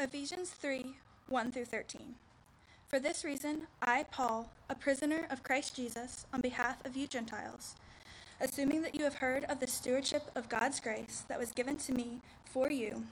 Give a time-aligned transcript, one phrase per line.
[0.00, 0.94] Ephesians 3
[1.28, 2.14] 1 through 13.
[2.86, 7.74] For this reason, I, Paul, a prisoner of Christ Jesus, on behalf of you Gentiles,
[8.40, 11.92] assuming that you have heard of the stewardship of God's grace that was given to
[11.92, 13.02] me for you,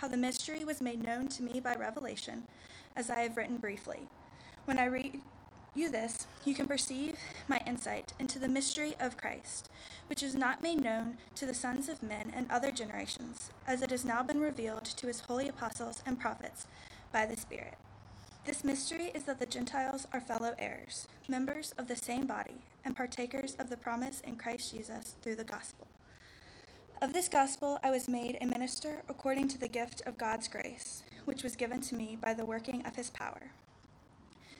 [0.00, 2.42] how the mystery was made known to me by revelation,
[2.96, 4.00] as I have written briefly.
[4.64, 5.20] When I read
[5.76, 7.16] you this, you can perceive
[7.48, 9.70] my insight into the mystery of Christ,
[10.08, 13.90] which is not made known to the sons of men and other generations, as it
[13.90, 16.66] has now been revealed to his holy apostles and prophets
[17.12, 17.74] by the Spirit.
[18.44, 22.96] This mystery is that the Gentiles are fellow heirs, members of the same body, and
[22.96, 25.88] partakers of the promise in Christ Jesus through the gospel.
[27.02, 31.02] Of this gospel I was made a minister according to the gift of God's grace,
[31.24, 33.50] which was given to me by the working of his power.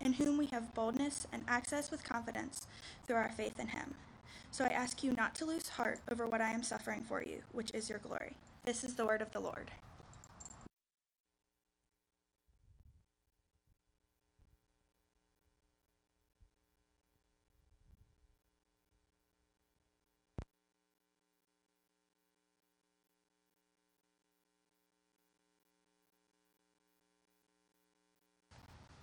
[0.00, 2.66] in whom we have boldness and access with confidence
[3.06, 3.94] through our faith in him.
[4.50, 7.42] So I ask you not to lose heart over what I am suffering for you,
[7.52, 8.36] which is your glory.
[8.64, 9.70] This is the word of the Lord.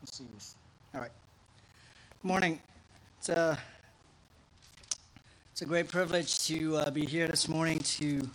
[0.01, 0.72] Let's see.
[0.95, 1.11] All right.
[2.21, 2.59] Good morning.
[3.17, 3.57] It's a,
[5.51, 8.29] it's a great privilege to uh, be here this morning to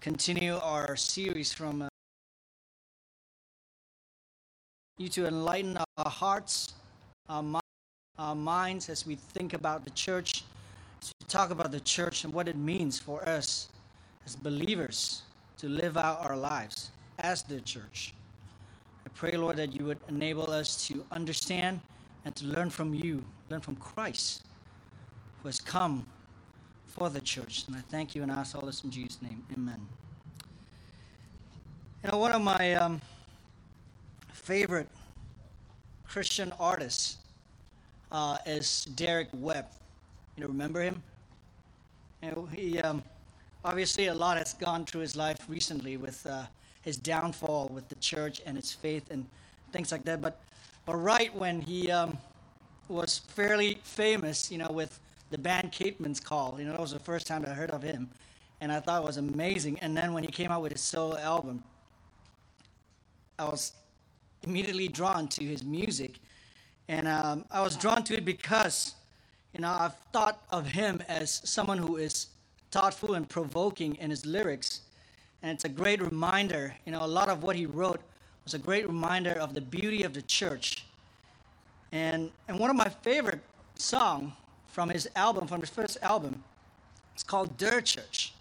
[0.00, 1.88] continue our series from uh,
[4.96, 6.72] you to enlighten our hearts,
[7.28, 7.60] our, mi-
[8.18, 10.44] our minds as we think about the church,
[11.02, 13.68] to talk about the church and what it means for us
[14.24, 15.24] as believers
[15.58, 18.14] to live out our lives as the church.
[19.04, 21.80] I pray, Lord, that you would enable us to understand
[22.24, 24.42] and to learn from you, learn from Christ,
[25.42, 26.06] who has come
[26.86, 27.64] for the church.
[27.66, 29.42] And I thank you and ask all this in Jesus' name.
[29.52, 29.80] Amen.
[32.04, 33.00] You know, one of my um,
[34.32, 34.88] favorite
[36.06, 37.18] Christian artists
[38.12, 39.66] uh, is Derek Webb.
[40.36, 41.02] You know, remember him?
[42.22, 43.02] You know, he um,
[43.64, 46.24] obviously a lot has gone through his life recently with.
[46.24, 46.44] Uh,
[46.82, 49.26] his downfall with the church and its faith and
[49.72, 50.20] things like that.
[50.20, 50.40] But,
[50.84, 52.18] but right when he um,
[52.88, 55.00] was fairly famous, you know, with
[55.30, 58.10] the band Caedmon's Call, you know, that was the first time I heard of him,
[58.60, 59.78] and I thought it was amazing.
[59.80, 61.62] And then when he came out with his solo album,
[63.38, 63.72] I was
[64.42, 66.18] immediately drawn to his music,
[66.88, 68.94] and um, I was drawn to it because,
[69.54, 72.26] you know, I've thought of him as someone who is
[72.72, 74.80] thoughtful and provoking in his lyrics
[75.42, 76.74] and it's a great reminder.
[76.86, 78.00] You know, a lot of what he wrote
[78.44, 80.84] was a great reminder of the beauty of the church.
[81.90, 83.40] And and one of my favorite
[83.74, 84.32] song
[84.68, 86.42] from his album, from his first album,
[87.14, 88.32] it's called The Church.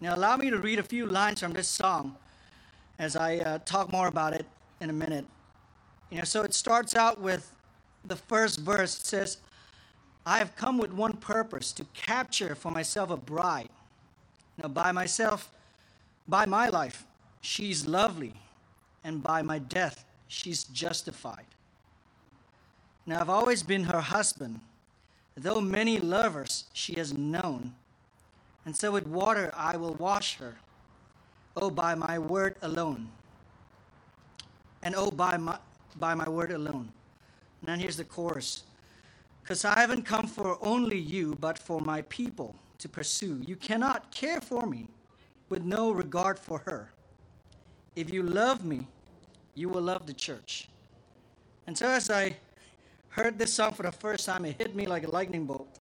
[0.00, 2.16] Now, allow me to read a few lines from this song
[2.98, 4.46] as I uh, talk more about it
[4.80, 5.26] in a minute.
[6.10, 7.52] You know, so it starts out with
[8.04, 8.98] the first verse.
[8.98, 9.38] It says,
[10.26, 13.70] "I have come with one purpose: to capture for myself a bride."
[14.56, 15.50] Now, by myself,
[16.28, 17.06] by my life,
[17.40, 18.34] she's lovely,
[19.02, 21.46] and by my death, she's justified.
[23.06, 24.60] Now, I've always been her husband,
[25.34, 27.74] though many lovers she has known,
[28.66, 30.56] and so with water I will wash her,
[31.56, 33.08] oh, by my word alone.
[34.82, 35.58] And oh, by my,
[35.98, 36.92] by my word alone.
[37.60, 38.64] And then here's the chorus
[39.42, 43.42] Because I haven't come for only you, but for my people to pursue.
[43.46, 44.88] You cannot care for me
[45.48, 46.92] with no regard for her.
[47.96, 48.86] If you love me,
[49.54, 50.68] you will love the church.
[51.66, 52.36] And so, as I
[53.08, 55.80] heard this song for the first time, it hit me like a lightning bolt.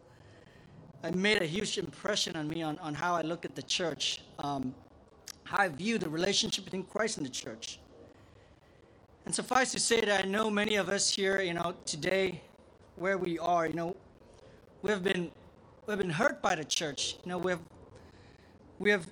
[1.04, 4.22] It made a huge impression on me on, on how I look at the church,
[4.40, 4.74] um,
[5.44, 7.80] how I view the relationship between Christ and the church.
[9.26, 12.42] And suffice to say that I know many of us here, you know, today,
[12.96, 13.96] where we are, you know,
[14.82, 15.32] we've been
[15.86, 17.18] we've been hurt by the church.
[17.24, 17.60] You know, we've
[18.80, 19.06] we have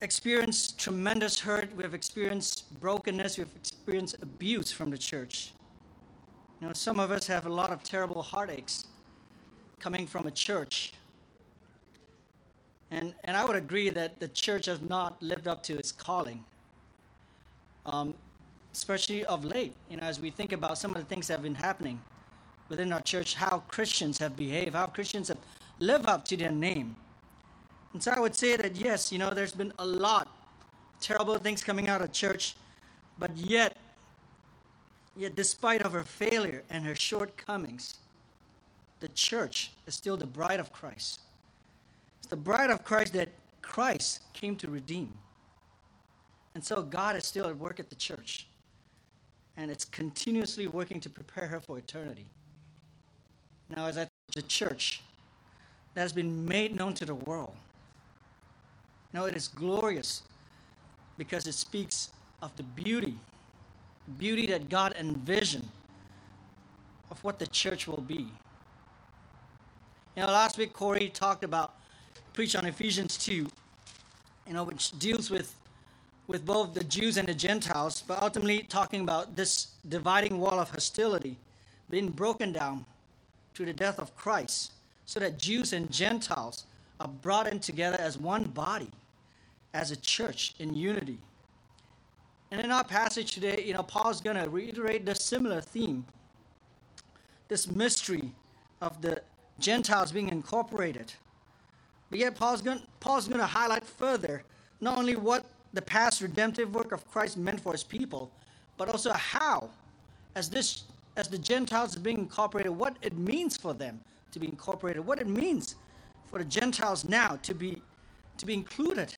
[0.00, 5.52] experienced tremendous hurt, we have experienced brokenness, we have experienced abuse from the church.
[6.60, 8.86] You know, some of us have a lot of terrible heartaches
[9.78, 10.92] coming from a church.
[12.90, 16.44] And, and I would agree that the church has not lived up to its calling.
[17.86, 18.14] Um,
[18.72, 21.42] especially of late, you know, as we think about some of the things that have
[21.42, 22.00] been happening
[22.68, 25.38] within our church, how Christians have behaved, how Christians have
[25.78, 26.96] lived up to their name.
[27.98, 30.28] And so I would say that yes, you know, there's been a lot
[31.00, 32.54] terrible things coming out of church,
[33.18, 33.76] but yet,
[35.16, 37.96] yet despite of her failure and her shortcomings,
[39.00, 41.22] the church is still the bride of Christ.
[42.20, 43.30] It's the bride of Christ that
[43.62, 45.12] Christ came to redeem.
[46.54, 48.46] And so God is still at work at the church.
[49.56, 52.26] And it's continuously working to prepare her for eternity.
[53.74, 54.06] Now, as I
[54.36, 55.02] the church
[55.94, 57.56] that has been made known to the world.
[59.12, 60.22] Now it is glorious
[61.16, 62.10] because it speaks
[62.42, 63.14] of the beauty,
[64.18, 65.68] beauty that God envisioned
[67.10, 68.28] of what the church will be.
[70.16, 71.74] You know, last week Corey talked about,
[72.32, 73.48] preached on Ephesians 2, you
[74.52, 75.54] know, which deals with
[76.28, 80.68] with both the Jews and the Gentiles, but ultimately talking about this dividing wall of
[80.70, 81.38] hostility
[81.90, 82.84] being broken down
[83.54, 84.72] through the death of Christ,
[85.06, 86.66] so that Jews and Gentiles
[87.00, 88.90] are brought in together as one body,
[89.78, 91.18] as a church in unity.
[92.50, 96.04] And in our passage today, you know, Paul's going to reiterate the similar theme
[97.46, 98.30] this mystery
[98.82, 99.22] of the
[99.58, 101.12] Gentiles being incorporated.
[102.10, 104.42] But yet, Paul's going, Paul's going to highlight further
[104.80, 108.30] not only what the past redemptive work of Christ meant for his people,
[108.76, 109.70] but also how,
[110.34, 110.84] as, this,
[111.16, 114.00] as the Gentiles are being incorporated, what it means for them
[114.32, 115.76] to be incorporated, what it means
[116.26, 117.80] for the Gentiles now to be,
[118.36, 119.14] to be included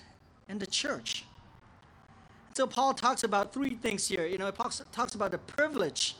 [0.50, 1.24] in the church.
[2.54, 4.26] So Paul talks about three things here.
[4.26, 6.16] You know, he talks, about the privilege,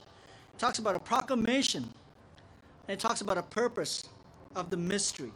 [0.59, 4.09] talks about a proclamation, and it talks about a purpose
[4.55, 5.32] of the mystery.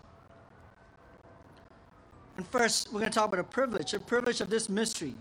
[2.36, 5.14] And first, we're going to talk about a privilege, a privilege of this mystery.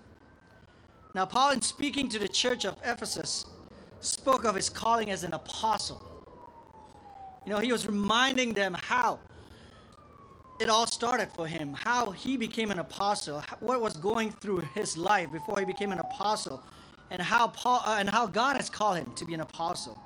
[1.15, 3.45] Now, Paul, in speaking to the church of Ephesus,
[3.99, 6.01] spoke of his calling as an apostle.
[7.45, 9.19] You know, he was reminding them how
[10.63, 14.95] it all started for him, how he became an apostle, what was going through his
[14.95, 16.63] life before he became an apostle,
[17.11, 19.99] and how Paul uh, and how God has called him to be an apostle.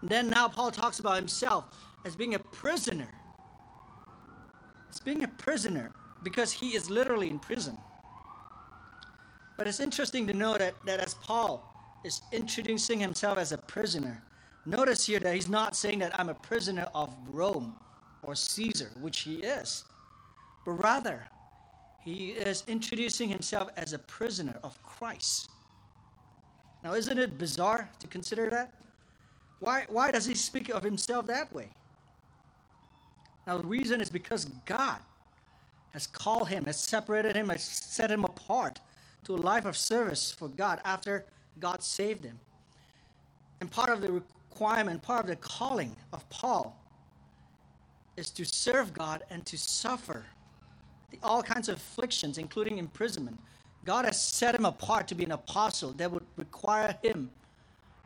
[0.00, 1.66] And then now Paul talks about himself
[2.06, 3.08] as being a prisoner.
[4.90, 5.92] As being a prisoner
[6.22, 7.76] because he is literally in prison.
[9.58, 11.62] But it's interesting to know that, that as Paul
[12.04, 14.22] is introducing himself as a prisoner,
[14.64, 17.76] notice here that he's not saying that I'm a prisoner of Rome
[18.22, 19.84] or Caesar, which he is,
[20.64, 21.26] but rather
[22.04, 25.50] he is introducing himself as a prisoner of Christ.
[26.84, 28.72] Now, isn't it bizarre to consider that?
[29.58, 31.68] Why, why does he speak of himself that way?
[33.46, 34.98] Now, the reason is because God
[35.92, 38.80] has called him, has separated him, has set him apart
[39.24, 41.24] to a life of service for God after
[41.58, 42.38] God saved him.
[43.60, 46.80] And part of the requirement, part of the calling of Paul
[48.16, 50.24] is to serve God and to suffer
[51.10, 53.38] the, all kinds of afflictions, including imprisonment.
[53.84, 57.30] God has set him apart to be an apostle that would require him,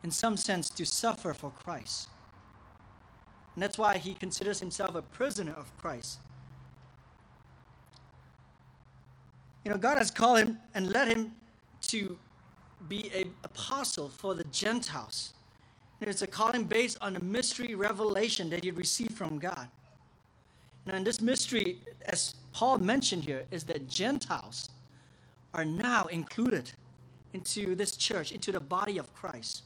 [0.04, 2.08] in some sense, to suffer for Christ.
[3.54, 6.18] And that's why he considers himself a prisoner of Christ.
[9.64, 11.32] You know, God has called him and led him
[11.88, 12.18] to
[12.88, 15.34] be an apostle for the Gentiles.
[16.00, 19.68] And it's a calling based on the mystery revelation that he received from God.
[20.92, 24.70] And this mystery, as Paul mentioned here, is that Gentiles
[25.54, 26.70] are now included
[27.32, 29.62] into this church, into the body of Christ.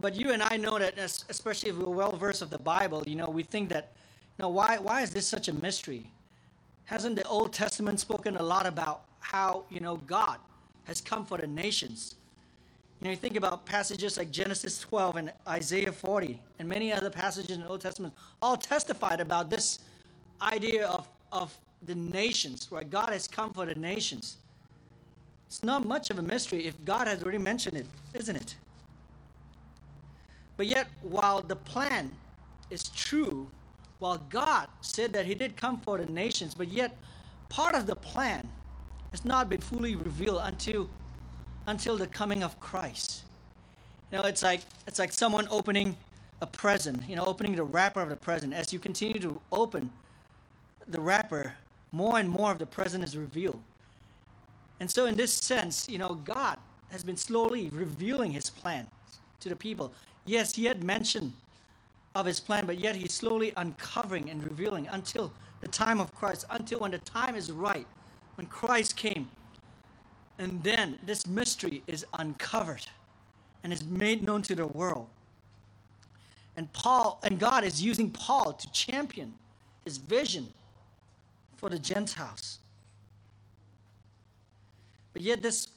[0.00, 3.14] But you and I know that, especially if we're well versed of the Bible, you
[3.14, 3.92] know, we think that,
[4.38, 6.10] you know, why, why is this such a mystery?
[6.84, 10.38] Hasn't the Old Testament spoken a lot about how, you know, God
[10.84, 12.16] has come for the nations?
[13.04, 17.10] You know, you think about passages like Genesis 12 and Isaiah 40 and many other
[17.10, 19.80] passages in the Old Testament, all testified about this
[20.40, 24.38] idea of, of the nations, where God has come for the nations.
[25.48, 28.56] It's not much of a mystery if God has already mentioned it, isn't it?
[30.56, 32.10] But yet, while the plan
[32.70, 33.46] is true,
[33.98, 36.96] while God said that He did come for the nations, but yet
[37.50, 38.48] part of the plan
[39.10, 40.88] has not been fully revealed until
[41.66, 43.22] until the coming of Christ.
[44.10, 45.96] You know, it's like it's like someone opening
[46.40, 48.52] a present, you know, opening the wrapper of the present.
[48.52, 49.90] As you continue to open
[50.86, 51.54] the wrapper,
[51.92, 53.60] more and more of the present is revealed.
[54.80, 56.58] And so in this sense, you know, God
[56.90, 58.86] has been slowly revealing his plan
[59.40, 59.92] to the people.
[60.26, 61.32] Yes, he had mentioned
[62.14, 66.44] of his plan, but yet he's slowly uncovering and revealing until the time of Christ,
[66.50, 67.86] until when the time is right,
[68.36, 69.28] when Christ came
[70.38, 72.86] And then this mystery is uncovered
[73.62, 75.08] and is made known to the world.
[76.56, 79.34] And Paul and God is using Paul to champion
[79.84, 80.48] his vision
[81.56, 82.58] for the Gentiles.
[85.12, 85.68] But yet this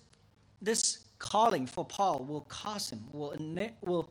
[0.61, 3.35] this calling for Paul will cause him will
[3.81, 4.09] will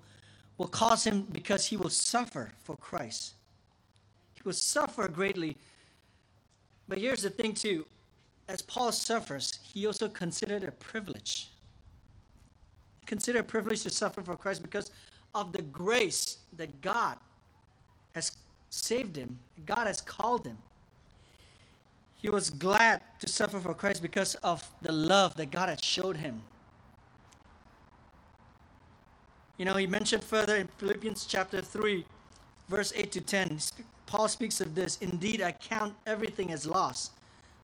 [0.59, 3.35] will cause him because he will suffer for Christ.
[4.35, 5.57] He will suffer greatly.
[6.89, 7.85] But here's the thing too,
[8.49, 11.49] as Paul suffers, he also considered a privilege.
[13.05, 14.91] Consider a privilege to suffer for Christ because
[15.35, 17.17] of the grace that God
[18.15, 18.33] has
[18.71, 20.59] saved him, God has called him.
[22.21, 26.17] He was glad to suffer for Christ because of the love that God had showed
[26.17, 26.43] him.
[29.59, 32.05] You know, he mentioned further in Philippians chapter 3,
[32.69, 33.59] verse 8 to 10,
[34.07, 37.11] Paul speaks of this Indeed, I count everything as loss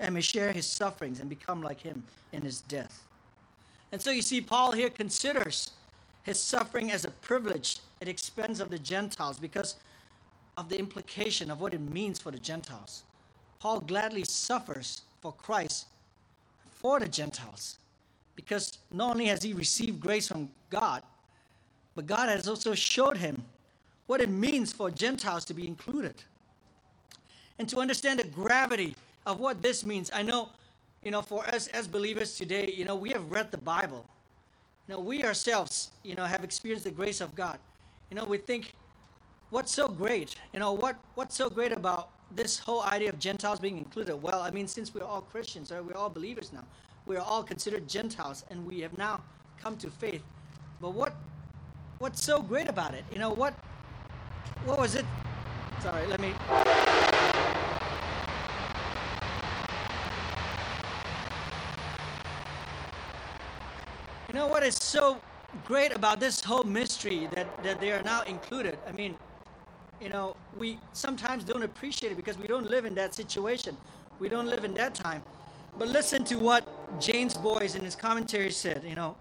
[0.00, 2.02] and may share his sufferings and become like him
[2.32, 3.04] in his death.
[3.90, 5.72] And so you see, Paul here considers
[6.22, 9.76] his suffering as a privilege at expense of the Gentiles because
[10.56, 13.04] of the implication of what it means for the Gentiles.
[13.60, 15.86] Paul gladly suffers for Christ
[16.70, 17.78] for the Gentiles
[18.36, 21.02] because not only has he received grace from God,
[21.94, 23.42] but God has also showed him
[24.06, 26.14] what it means for Gentiles to be included.
[27.58, 28.94] And to understand the gravity
[29.26, 30.50] of what this means, I know,
[31.02, 34.06] you know, for us as believers today, you know, we have read the Bible.
[34.86, 37.58] You know, we ourselves, you know, have experienced the grace of God.
[38.10, 38.72] You know, we think,
[39.50, 40.34] what's so great?
[40.52, 44.16] You know, what what's so great about this whole idea of Gentiles being included?
[44.16, 46.64] Well, I mean, since we're all Christians, right, we're all believers now.
[47.06, 49.22] We are all considered Gentiles, and we have now
[49.62, 50.22] come to faith.
[50.80, 51.14] But what
[51.98, 53.04] what's so great about it?
[53.12, 53.54] You know, what
[54.64, 55.04] what was it?
[55.82, 56.32] Sorry, let me
[64.38, 65.20] know what is so
[65.64, 68.78] great about this whole mystery that, that they are now included?
[68.86, 69.16] I mean,
[70.00, 73.76] you know, we sometimes don't appreciate it because we don't live in that situation.
[74.20, 75.22] We don't live in that time.
[75.76, 76.62] But listen to what
[77.00, 79.16] James Boice in his commentary said, you know.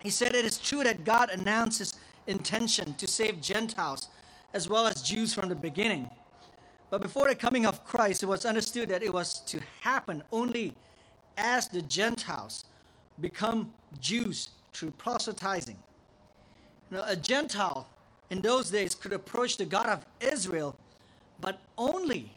[0.00, 1.94] He said it is true that God announces
[2.26, 4.08] intention to save Gentiles
[4.52, 6.10] as well as Jews from the beginning.
[6.90, 10.74] But before the coming of Christ, it was understood that it was to happen only
[11.38, 12.66] as the Gentiles
[13.22, 15.78] become Jews through proselytizing.
[16.90, 17.88] Now, a Gentile
[18.30, 20.76] in those days could approach the God of Israel,
[21.40, 22.30] but only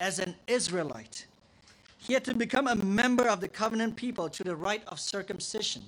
[0.00, 1.26] as an Israelite.
[1.98, 5.82] He had to become a member of the covenant people to the rite of circumcision.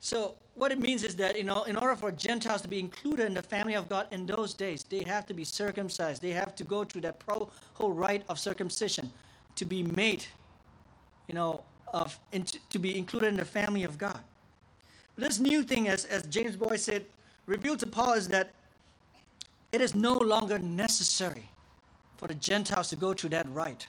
[0.00, 3.26] So, what it means is that, you know, in order for Gentiles to be included
[3.26, 6.20] in the family of God in those days, they have to be circumcised.
[6.20, 9.10] They have to go through that pro- whole rite of circumcision
[9.56, 10.24] to be made,
[11.28, 12.18] you know, of
[12.70, 14.20] to be included in the family of God.
[15.16, 17.04] This new thing, as, as James Boice said,
[17.46, 18.52] revealed to Paul is that
[19.72, 21.48] it is no longer necessary
[22.16, 23.86] for the Gentiles to go through that rite.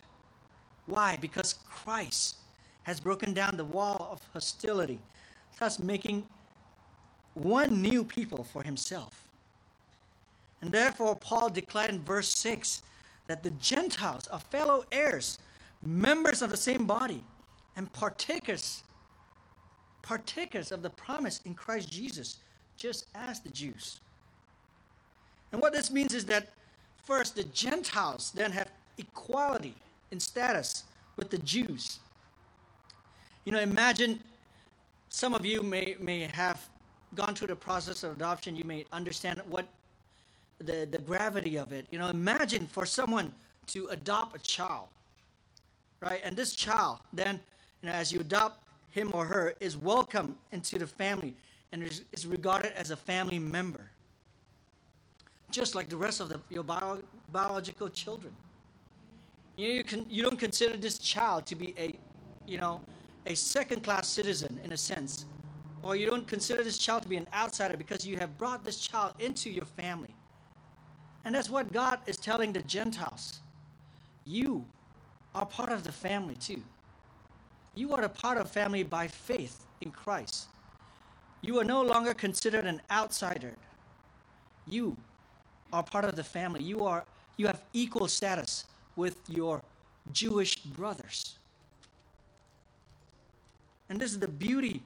[0.86, 1.18] Why?
[1.20, 2.38] Because Christ
[2.84, 5.00] has broken down the wall of hostility,
[5.60, 6.26] thus making
[7.36, 9.28] one new people for himself.
[10.62, 12.84] And therefore, Paul declared in verse 6
[13.28, 15.40] that the Gentiles are fellow heirs,
[15.82, 17.24] members of the same body,
[17.76, 18.84] and partakers
[20.02, 22.38] partakers of the promise in Christ Jesus
[22.76, 24.02] just as the Jews.
[25.54, 26.50] And what this means is that
[27.06, 29.74] first the Gentiles then have equality
[30.12, 30.84] in status
[31.16, 32.00] with the Jews.
[33.46, 34.20] You know, imagine
[35.10, 36.68] some of you may may have
[37.16, 39.68] gone through the process of adoption, you may understand what
[40.60, 41.86] the, the gravity of it.
[41.92, 43.32] You know, imagine for someone
[43.68, 44.88] to adopt a child,
[46.02, 46.22] right?
[46.24, 47.40] And this child then
[47.90, 51.36] know, as you adopt him or her, is welcome into the family
[51.72, 53.90] and is, is regarded as a family member,
[55.52, 57.00] just like the rest of the, your bio,
[57.32, 58.34] biological children.
[59.58, 61.96] You, know, you, can, you don't consider this child to be a,
[62.48, 62.82] you know,
[63.26, 65.26] a second-class citizen in a sense,
[65.82, 68.80] or you don't consider this child to be an outsider because you have brought this
[68.80, 70.14] child into your family.
[71.26, 73.40] And that's what God is telling the Gentiles.
[74.26, 74.66] You
[75.36, 76.62] are part of the family too.
[77.76, 80.48] You are a part of family by faith in Christ.
[81.42, 83.54] You are no longer considered an outsider.
[84.68, 84.96] You
[85.72, 86.64] are part of the family.
[86.64, 87.04] You are
[87.36, 88.66] you have equal status
[88.96, 89.62] with your
[90.12, 91.36] Jewish brothers.
[93.90, 94.82] And this is the beauty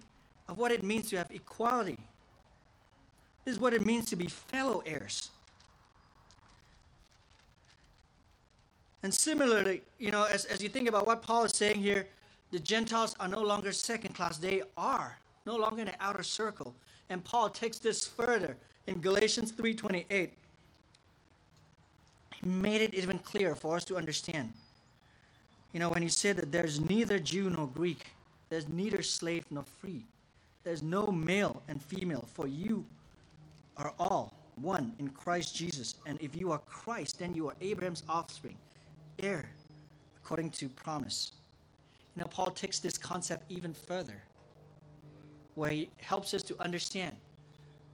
[0.48, 2.00] of what it means to have equality.
[3.44, 5.30] This is what it means to be fellow heirs.
[9.04, 12.08] And similarly, you know, as, as you think about what Paul is saying here,
[12.52, 14.38] the Gentiles are no longer second class.
[14.38, 16.74] They are no longer in the outer circle.
[17.10, 20.34] And Paul takes this further in Galatians 3:28.
[22.42, 24.54] He made it even clearer for us to understand.
[25.74, 28.08] You know, when he said that there's neither Jew nor Greek,
[28.50, 30.06] there's neither slave nor free,
[30.64, 32.86] there's no male and female, for you
[33.76, 35.96] are all one in Christ Jesus.
[36.06, 38.58] And if you are Christ, then you are Abraham's offspring,
[39.20, 39.50] heir
[40.24, 41.32] according to promise.
[42.18, 44.24] Know, Paul takes this concept even further,
[45.54, 47.16] where he helps us to understand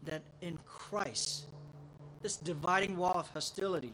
[0.04, 1.48] that in Christ,
[2.22, 3.92] this dividing wall of hostility,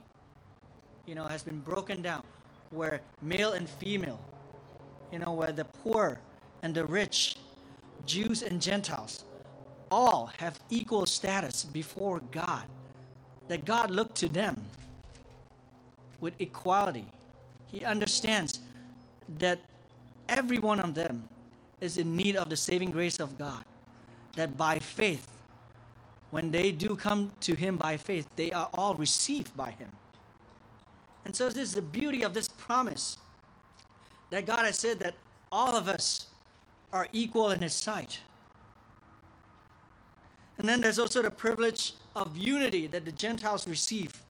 [1.08, 2.22] you know, has been broken down,
[2.70, 4.20] where male and female,
[5.12, 6.20] you know, where the poor
[6.62, 7.38] and the rich,
[8.06, 9.26] Jews and Gentiles,
[9.90, 12.66] all have equal status before God.
[13.48, 14.62] That God looked to them
[16.20, 17.08] with equality.
[17.66, 18.60] He understands
[19.40, 19.60] that
[20.30, 21.28] every one of them
[21.82, 23.64] is in need of the saving grace of God.
[24.36, 25.28] That by faith,
[26.32, 29.90] when they do come to Him by faith, they are all received by Him.
[31.26, 33.18] And so, this is the beauty of this promise
[34.30, 35.16] that God has said that
[35.52, 36.28] all of us
[36.94, 38.20] are equal in His sight.
[40.58, 44.22] And then there's also the privilege of unity that the Gentiles receive.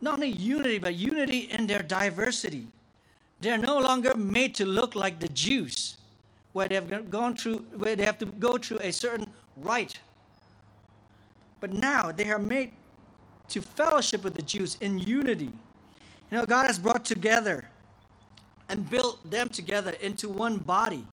[0.00, 2.68] Not only unity, but unity in their diversity.
[3.40, 5.96] They're no longer made to look like the Jews,
[6.52, 10.00] where they have gone through, where they have to go through a certain rite.
[11.60, 12.72] But now they are made
[13.48, 15.52] to fellowship with the Jews in unity.
[16.30, 17.68] You know, God has brought together
[18.68, 21.06] and built them together into one body.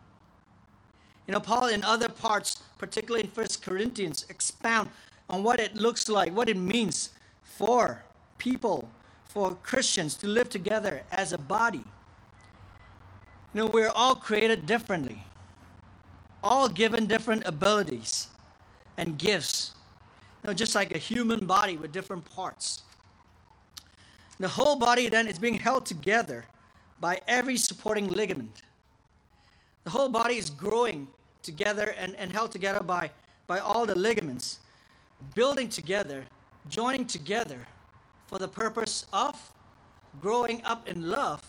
[1.27, 4.89] You know, Paul in other parts, particularly in First Corinthians, expound
[5.29, 7.09] on what it looks like, what it means
[7.43, 8.03] for
[8.37, 8.89] people,
[9.25, 11.83] for Christians to live together as a body.
[13.55, 15.23] You know, we're all created differently,
[16.43, 18.27] all given different abilities
[18.97, 19.71] and gifts.
[20.43, 22.81] You know, just like a human body with different parts.
[24.41, 26.43] The whole body then is being held together
[26.99, 28.61] by every supporting ligament.
[29.85, 31.07] The whole body is growing
[31.41, 33.09] together and, and held together by,
[33.47, 34.59] by all the ligaments,
[35.33, 36.25] building together,
[36.67, 37.65] joining together
[38.27, 39.39] for the purpose of
[40.19, 41.41] growing up in love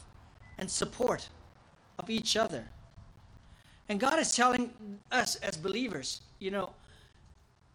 [0.59, 1.29] and support
[1.98, 2.64] of each other.
[3.88, 4.70] And God is telling
[5.12, 6.70] us as believers, you know,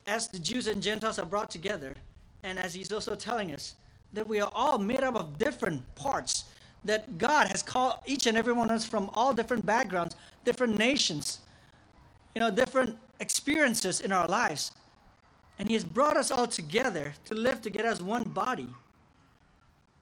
[0.07, 1.93] as the Jews and Gentiles are brought together,
[2.43, 3.75] and as He's also telling us,
[4.13, 6.45] that we are all made up of different parts,
[6.83, 10.77] that God has called each and every one of us from all different backgrounds, different
[10.77, 11.39] nations,
[12.35, 14.71] you know, different experiences in our lives.
[15.59, 18.67] And He has brought us all together to live together as one body.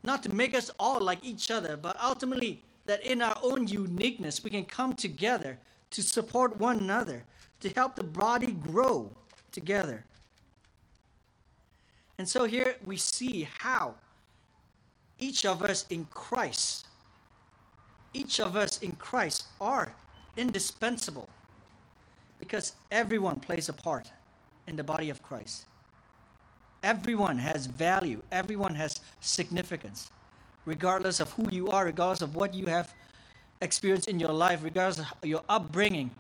[0.02, 4.44] Not to make us all like each other, but ultimately that in our own uniqueness
[4.44, 5.60] we can come together
[5.92, 7.24] to support one another,
[7.60, 9.12] to help the body grow
[9.52, 10.04] together.
[12.18, 13.94] And so here we see how
[15.20, 16.88] each of us in Christ,
[18.12, 19.94] each of us in Christ are
[20.36, 21.30] indispensable
[22.40, 24.10] because everyone plays a part
[24.66, 25.66] in the body of Christ.
[26.82, 30.10] Everyone has value, everyone has significance,
[30.66, 32.94] regardless of who you are, regardless of what you have
[33.62, 36.12] experienced in your life, regardless of your upbringing,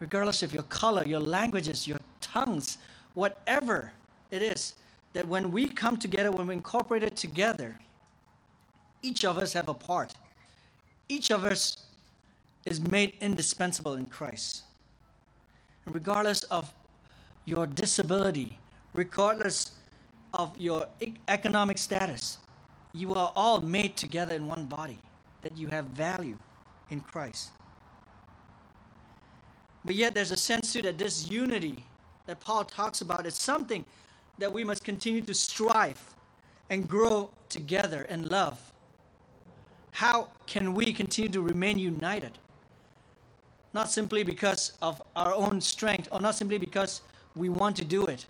[0.00, 2.78] regardless of your color, your languages, your tongues,
[3.14, 3.92] whatever
[4.30, 4.74] it is
[5.12, 7.78] that when we come together, when we incorporate it together,
[9.02, 10.12] each of us have a part.
[11.08, 11.86] Each of us
[12.66, 14.64] is made indispensable in Christ.
[15.84, 16.72] And regardless of
[17.44, 18.58] your disability,
[18.92, 19.72] regardless
[20.34, 20.86] of your
[21.28, 22.38] economic status,
[22.96, 24.98] you are all made together in one body,
[25.42, 26.38] that you have value
[26.90, 27.50] in Christ.
[29.84, 31.84] But yet, there's a sense too that this unity
[32.26, 33.84] that Paul talks about is something
[34.38, 36.00] that we must continue to strive
[36.70, 38.58] and grow together in love.
[39.92, 42.32] How can we continue to remain united?
[43.72, 47.02] Not simply because of our own strength or not simply because
[47.34, 48.26] we want to do it.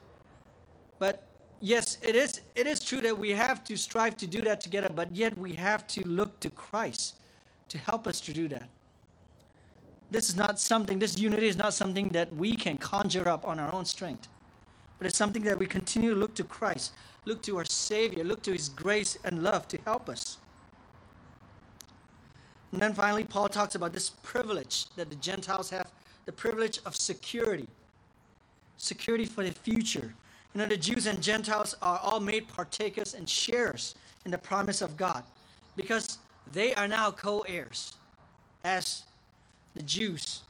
[0.98, 1.25] But
[1.60, 4.90] yes, it is it is true that we have to strive to do that together,
[4.94, 7.16] but yet we have to look to Christ
[7.68, 8.68] to help us to do that.
[10.10, 13.58] This is not something, this unity is not something that we can conjure up on
[13.58, 14.28] our own strength,
[14.98, 16.92] but it's something that we continue to look to Christ,
[17.24, 20.38] look to our Savior, look to His grace and love to help us.
[22.72, 25.90] And then finally, Paul talks about this privilege that the Gentiles have
[26.24, 27.68] the privilege of security,
[28.76, 30.14] security for the future.
[30.56, 34.80] You know, the Jews and Gentiles are all made partakers and sharers in the promise
[34.80, 35.22] of God
[35.76, 36.16] because
[36.50, 37.92] they are now co heirs
[38.64, 39.02] as
[39.74, 40.40] the Jews.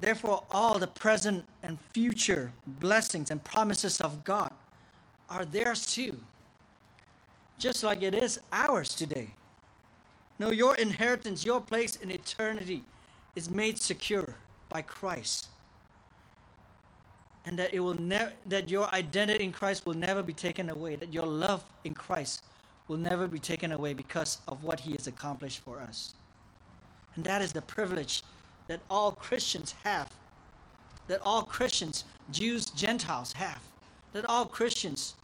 [0.00, 4.50] Therefore, all the present and future blessings and promises of God
[5.30, 6.18] are theirs too,
[7.60, 9.28] just like it is ours today.
[10.40, 12.82] No, your inheritance, your place in eternity
[13.36, 14.34] is made secure
[14.68, 15.46] by Christ.
[17.46, 20.96] And that it will never that your identity in Christ will never be taken away,
[20.96, 22.42] that your love in Christ
[22.88, 26.14] will never be taken away because of what he has accomplished for us.
[27.16, 28.22] And that is the privilege
[28.66, 30.10] that all Christians have.
[31.06, 33.60] That all Christians, Jews, Gentiles, have.
[34.12, 35.14] That all Christians,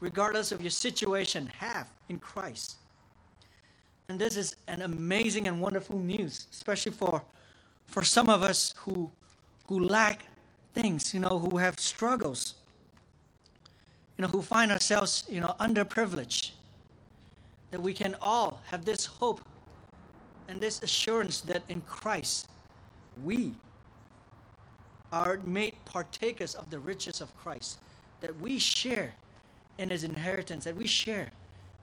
[0.00, 2.76] regardless of your situation, have in Christ.
[4.08, 7.22] And this is an amazing and wonderful news, especially for,
[7.86, 9.10] for some of us who,
[9.66, 10.26] who lack
[10.76, 12.54] things, you know, who have struggles,
[14.16, 16.50] you know, who find ourselves, you know, underprivileged.
[17.70, 19.40] That we can all have this hope
[20.48, 22.48] and this assurance that in Christ
[23.24, 23.54] we
[25.12, 27.78] are made partakers of the riches of Christ,
[28.20, 29.14] that we share
[29.78, 31.30] in his inheritance, that we share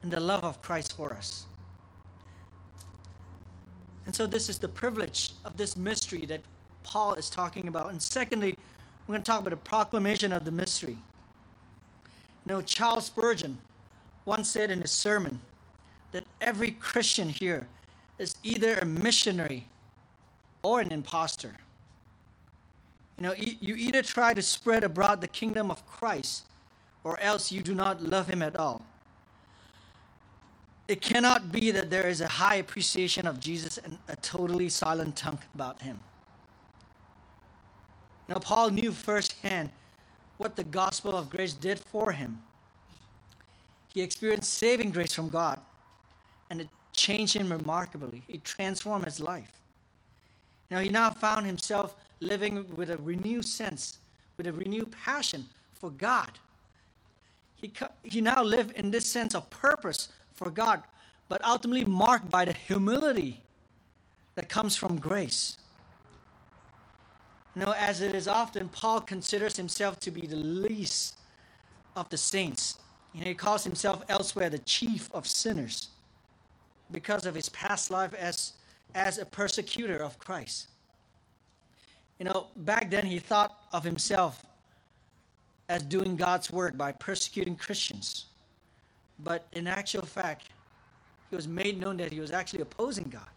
[0.03, 1.45] in the love of Christ for us.
[4.05, 6.41] And so, this is the privilege of this mystery that
[6.83, 7.89] Paul is talking about.
[7.91, 8.57] And secondly,
[9.07, 10.97] we're going to talk about the proclamation of the mystery.
[12.45, 13.57] You know, Charles Spurgeon
[14.25, 15.39] once said in his sermon
[16.11, 17.67] that every Christian here
[18.17, 19.67] is either a missionary
[20.61, 21.55] or an impostor.
[23.17, 26.45] You know, you either try to spread abroad the kingdom of Christ
[27.03, 28.85] or else you do not love him at all.
[30.87, 35.15] It cannot be that there is a high appreciation of Jesus and a totally silent
[35.15, 35.99] tongue about him.
[38.27, 39.69] Now, Paul knew firsthand
[40.37, 42.41] what the gospel of grace did for him.
[43.93, 45.59] He experienced saving grace from God,
[46.49, 48.23] and it changed him remarkably.
[48.27, 49.51] It transformed his life.
[50.71, 53.99] Now, he now found himself living with a renewed sense,
[54.37, 56.31] with a renewed passion for God.
[57.55, 57.71] He,
[58.03, 60.83] he now lived in this sense of purpose for God,
[61.29, 63.41] but ultimately marked by the humility
[64.35, 65.57] that comes from grace.
[67.55, 71.17] Know, as it is often, Paul considers himself to be the least
[71.95, 72.79] of the saints.
[73.13, 75.89] You know, he calls himself elsewhere the chief of sinners
[76.91, 78.53] because of his past life as,
[78.95, 80.69] as a persecutor of Christ.
[82.17, 84.45] You know, back then he thought of himself
[85.69, 88.25] as doing God's work by persecuting Christians.
[89.19, 90.47] But in actual fact,
[91.29, 93.27] he was made known that he was actually opposing God.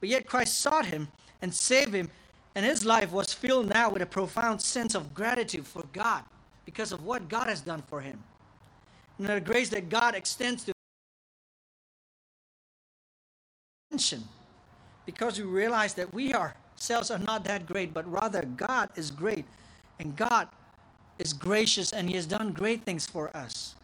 [0.00, 1.08] But yet Christ sought him
[1.42, 2.10] and saved him,
[2.54, 6.24] and his life was filled now with a profound sense of gratitude for God
[6.64, 8.22] because of what God has done for him.
[9.18, 10.72] And the grace that God extends to
[15.04, 19.44] because we realize that we ourselves are not that great, but rather God is great
[19.98, 20.48] and God
[21.18, 23.74] is gracious and He has done great things for us.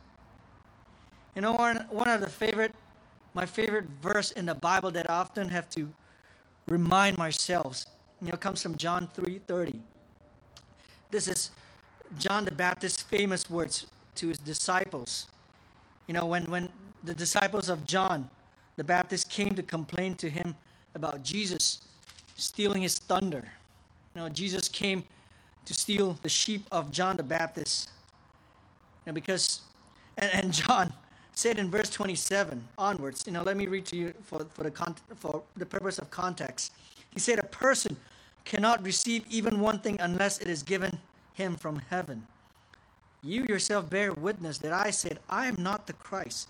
[1.34, 2.74] You know, one, one of the favorite,
[3.34, 5.92] my favorite verse in the Bible that I often have to
[6.68, 7.84] remind myself,
[8.22, 9.78] you know, comes from John 3:30.
[11.10, 11.50] This is
[12.18, 15.26] John the Baptist's famous words to his disciples.
[16.06, 16.68] You know, when, when
[17.04, 18.30] the disciples of John
[18.76, 20.54] the Baptist came to complain to him
[20.94, 21.80] about Jesus
[22.36, 23.44] stealing his thunder.
[24.14, 25.04] You know, Jesus came
[25.64, 27.90] to steal the sheep of John the Baptist.
[29.06, 29.62] And because,
[30.18, 30.92] and, and John
[31.32, 34.70] said in verse 27 onwards, you know, let me read to you for, for, the,
[34.70, 36.72] con- for the purpose of context.
[37.16, 37.96] He said, A person
[38.44, 40.98] cannot receive even one thing unless it is given
[41.32, 42.26] him from heaven.
[43.22, 46.46] You yourself bear witness that I said, I am not the Christ,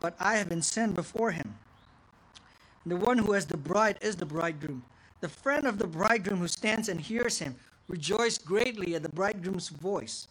[0.00, 1.54] but I have been sent before him.
[2.86, 4.84] The one who has the bride is the bridegroom.
[5.20, 9.68] The friend of the bridegroom who stands and hears him rejoice greatly at the bridegroom's
[9.68, 10.28] voice.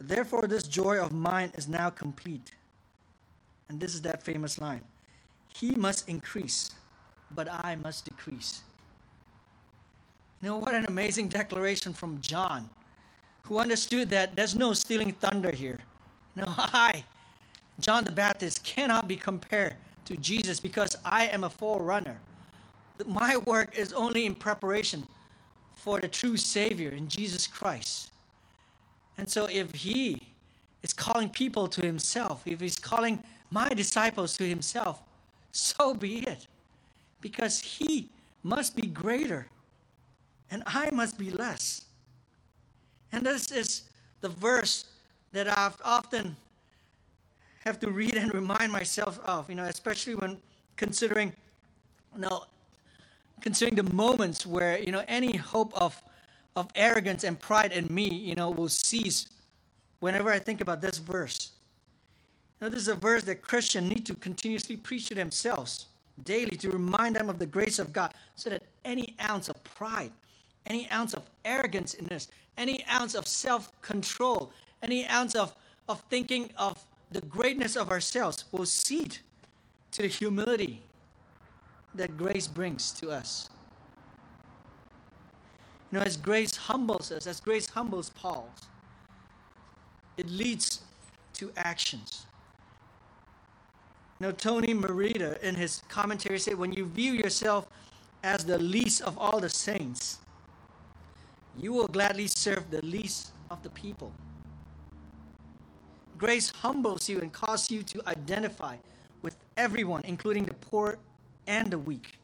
[0.00, 2.50] Therefore, this joy of mine is now complete.
[3.68, 4.82] And this is that famous line
[5.46, 6.72] He must increase,
[7.30, 8.62] but I must decrease.
[10.42, 12.68] You know, what an amazing declaration from John,
[13.44, 15.80] who understood that there's no stealing thunder here.
[16.36, 17.04] No, I,
[17.80, 22.18] John the Baptist, cannot be compared to Jesus because I am a forerunner.
[23.06, 25.06] my work is only in preparation
[25.74, 28.10] for the true Savior in Jesus Christ.
[29.18, 30.20] And so if He
[30.82, 35.00] is calling people to Himself, if He's calling my disciples to Himself,
[35.52, 36.46] so be it.
[37.24, 38.10] Because He
[38.42, 39.46] must be greater
[40.50, 41.86] and I must be less.
[43.12, 43.84] And this is
[44.20, 44.84] the verse
[45.32, 46.36] that I've often
[47.64, 50.36] have to read and remind myself of, you know, especially when
[50.76, 51.32] considering,
[52.14, 52.44] you know,
[53.40, 56.00] considering the moments where, you know, any hope of,
[56.56, 59.28] of arrogance and pride in me, you know, will cease
[60.00, 61.52] whenever I think about this verse.
[62.60, 65.86] Now, this is a verse that Christians need to continuously preach to themselves
[66.22, 70.12] daily to remind them of the grace of God so that any ounce of pride,
[70.66, 75.54] any ounce of arrogance in us, any ounce of self control, any ounce of,
[75.88, 79.18] of thinking of the greatness of ourselves will cede
[79.90, 80.82] to the humility
[81.94, 83.50] that grace brings to us.
[85.90, 88.48] You know, as grace humbles us, as grace humbles Paul,
[90.16, 90.80] it leads
[91.34, 92.26] to actions.
[94.24, 97.66] Know, Tony Merida, in his commentary said, when you view yourself
[98.22, 100.16] as the least of all the saints,
[101.58, 104.10] you will gladly serve the least of the people.
[106.16, 108.76] Grace humbles you and causes you to identify
[109.20, 110.96] with everyone, including the poor
[111.46, 112.14] and the weak.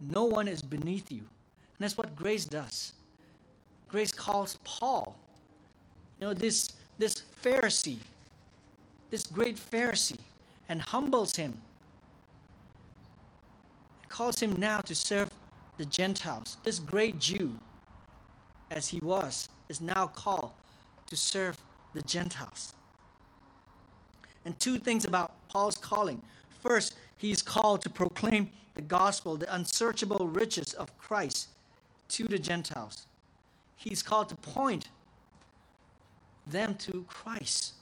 [0.00, 1.18] No one is beneath you.
[1.18, 2.94] And that's what grace does.
[3.86, 5.14] Grace calls Paul,
[6.18, 7.98] you know, this, this Pharisee,
[9.10, 10.16] this great Pharisee,
[10.72, 11.60] and humbles him.
[14.08, 15.28] Calls him now to serve
[15.76, 16.56] the Gentiles.
[16.64, 17.58] This great Jew,
[18.70, 20.50] as he was, is now called
[21.08, 21.58] to serve
[21.92, 22.72] the Gentiles.
[24.46, 26.22] And two things about Paul's calling.
[26.62, 31.48] First, he's called to proclaim the gospel, the unsearchable riches of Christ
[32.08, 33.06] to the Gentiles.
[33.76, 34.88] He's called to point
[36.46, 37.74] them to Christ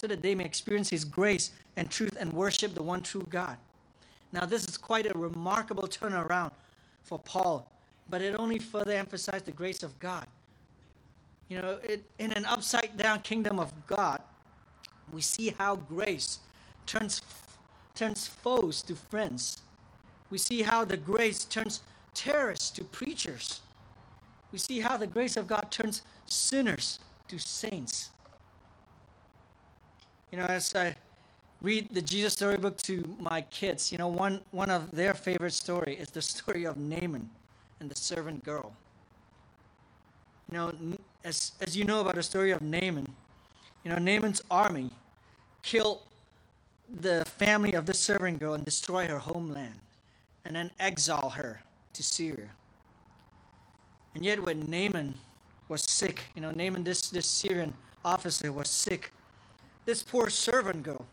[0.00, 3.58] so that they may experience his grace and truth and worship the one true God.
[4.32, 6.52] Now, this is quite a remarkable turnaround
[7.02, 7.70] for Paul,
[8.08, 10.26] but it only further emphasized the grace of God.
[11.50, 14.22] You know, it, in an upside down kingdom of God,
[15.12, 16.38] we see how grace
[16.86, 17.20] turns,
[17.94, 19.60] turns foes to friends.
[20.30, 21.82] We see how the grace turns
[22.14, 23.60] terrorists to preachers.
[24.50, 28.08] We see how the grace of God turns sinners to saints.
[30.30, 30.94] You know, as I
[31.60, 35.96] read the Jesus storybook to my kids, you know, one, one of their favorite story
[35.96, 37.28] is the story of Naaman
[37.80, 38.72] and the servant girl.
[40.50, 40.72] You know,
[41.24, 43.06] as, as you know about the story of Naaman,
[43.84, 44.90] you know, Naaman's army
[45.62, 46.00] killed
[47.00, 49.74] the family of the servant girl and destroy her homeland
[50.44, 51.62] and then exile her
[51.92, 52.48] to Syria.
[54.14, 55.14] And yet when Naaman
[55.68, 59.12] was sick, you know, Naaman, this, this Syrian officer was sick,
[59.84, 61.06] this poor servant girl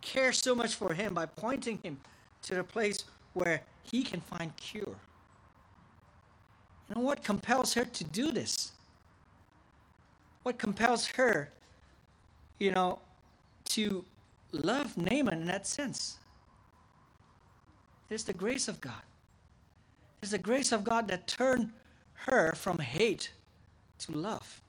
[0.00, 1.98] cares so much for him by pointing him
[2.42, 4.96] to the place where he can find cure.
[6.90, 8.72] And what compels her to do this?
[10.42, 11.50] What compels her,
[12.58, 13.00] you know,
[13.66, 14.04] to
[14.52, 16.16] love Naaman in that sense?
[18.08, 19.02] It's the grace of God.
[20.22, 21.70] It's the grace of God that turned
[22.26, 23.32] her from hate
[24.00, 24.62] to love.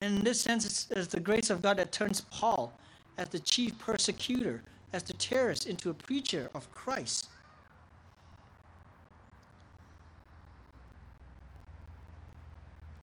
[0.00, 2.72] And in this sense, it's, the grace of God that turns Paul
[3.18, 7.28] as the chief persecutor, as the terrorist, into a preacher of Christ.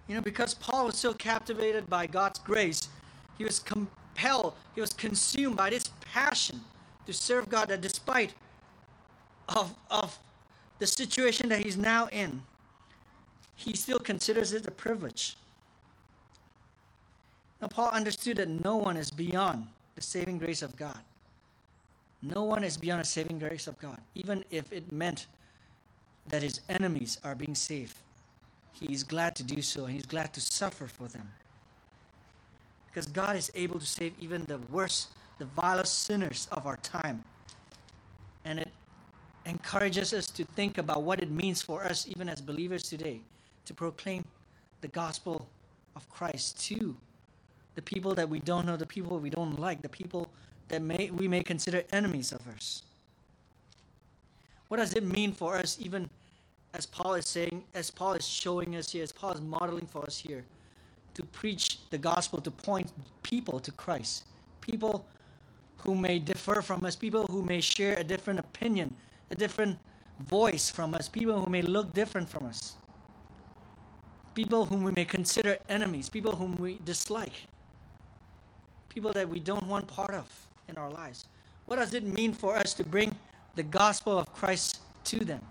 [0.08, 2.88] You know, because Paul was so captivated by God's grace,
[3.38, 6.62] he was compelled, he was consumed by this passion
[7.06, 8.34] to serve God that despite
[9.50, 10.18] of, of
[10.80, 12.42] the situation that he's now in,
[13.56, 15.36] he still considers it a privilege.
[17.62, 21.00] Now, Paul understood that no one is beyond the saving grace of God.
[22.22, 25.28] No one is beyond the saving grace of God, even if it meant
[26.28, 27.96] that his enemies are being saved.
[28.74, 31.28] He is glad to do so, and he's glad to suffer for them.
[32.88, 37.24] Because God is able to save even the worst, the vilest sinners of our time.
[38.46, 38.72] And it
[39.46, 43.22] encourages us to think about what it means for us, even as believers today,
[43.66, 44.24] to proclaim
[44.82, 45.48] the gospel
[45.96, 46.96] of Christ to
[47.78, 50.28] the people that we don't know, the people we don't like, the people
[50.68, 52.82] that may, we may consider enemies of us.
[54.68, 56.10] What does it mean for us, even
[56.74, 60.04] as Paul is saying, as Paul is showing us here, as Paul is modeling for
[60.06, 60.44] us here,
[61.14, 64.24] to preach the gospel, to point people to Christ?
[64.60, 65.06] People
[65.78, 68.92] who may differ from us, people who may share a different opinion,
[69.30, 69.78] a different
[70.22, 72.74] voice from us, people who may look different from us,
[74.34, 77.34] people whom we may consider enemies, people whom we dislike,
[78.98, 80.26] people that we don't want part of
[80.68, 81.26] in our lives.
[81.68, 83.16] What does it mean for us to bring
[83.54, 85.42] the gospel of Christ to them?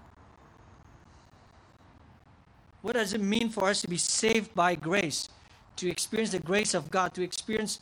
[2.83, 5.29] What does it mean for us to be saved by grace,
[5.77, 7.79] to experience the grace of God, to experience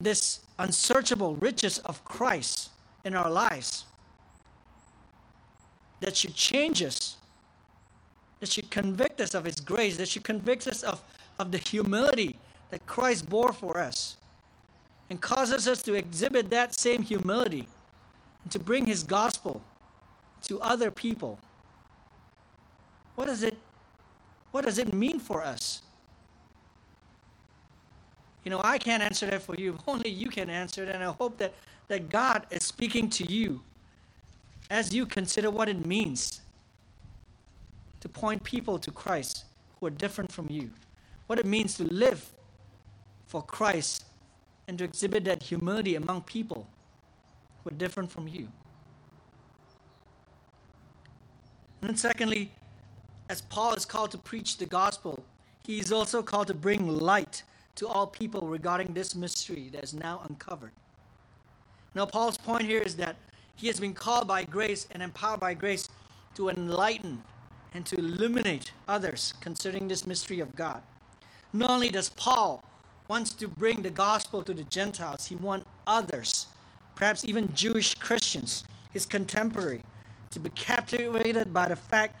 [0.00, 2.70] this unsearchable riches of Christ
[3.04, 3.86] in our lives?
[6.02, 7.16] That should change us,
[8.38, 11.02] that should convict us of His grace, that should convict us of,
[11.40, 12.38] of the humility
[12.70, 14.18] that Christ bore for us,
[15.10, 17.68] and causes us to exhibit that same humility
[18.42, 19.62] and to bring His gospel
[20.44, 21.38] to other people.
[23.14, 23.56] What does it
[24.50, 25.82] what does it mean for us?
[28.44, 29.76] You know, I can't answer that for you.
[29.88, 30.90] Only you can answer it.
[30.90, 31.54] And I hope that,
[31.88, 33.60] that God is speaking to you
[34.70, 36.40] as you consider what it means
[38.00, 39.44] to point people to Christ
[39.80, 40.70] who are different from you.
[41.26, 42.30] What it means to live
[43.26, 44.04] for Christ
[44.66, 46.66] and to exhibit that humility among people
[47.62, 48.48] who are different from you.
[51.80, 52.50] And then, secondly,
[53.28, 55.24] as Paul is called to preach the gospel,
[55.66, 57.42] he is also called to bring light
[57.76, 60.72] to all people regarding this mystery that is now uncovered.
[61.94, 63.16] Now, Paul's point here is that
[63.56, 65.88] he has been called by grace and empowered by grace
[66.34, 67.22] to enlighten
[67.72, 70.82] and to illuminate others concerning this mystery of God.
[71.52, 72.64] Not only does Paul
[73.08, 76.46] wants to bring the gospel to the Gentiles, he wants others,
[76.94, 79.82] perhaps even Jewish Christians, his contemporary,
[80.30, 82.16] to be captivated by the fact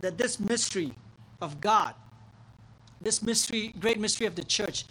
[0.00, 0.92] that this mystery
[1.40, 1.94] of God,
[3.00, 4.84] this mystery, great mystery of the church,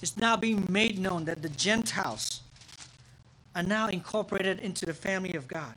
[0.00, 2.40] is now being made known that the Gentiles
[3.54, 5.74] are now incorporated into the family of God.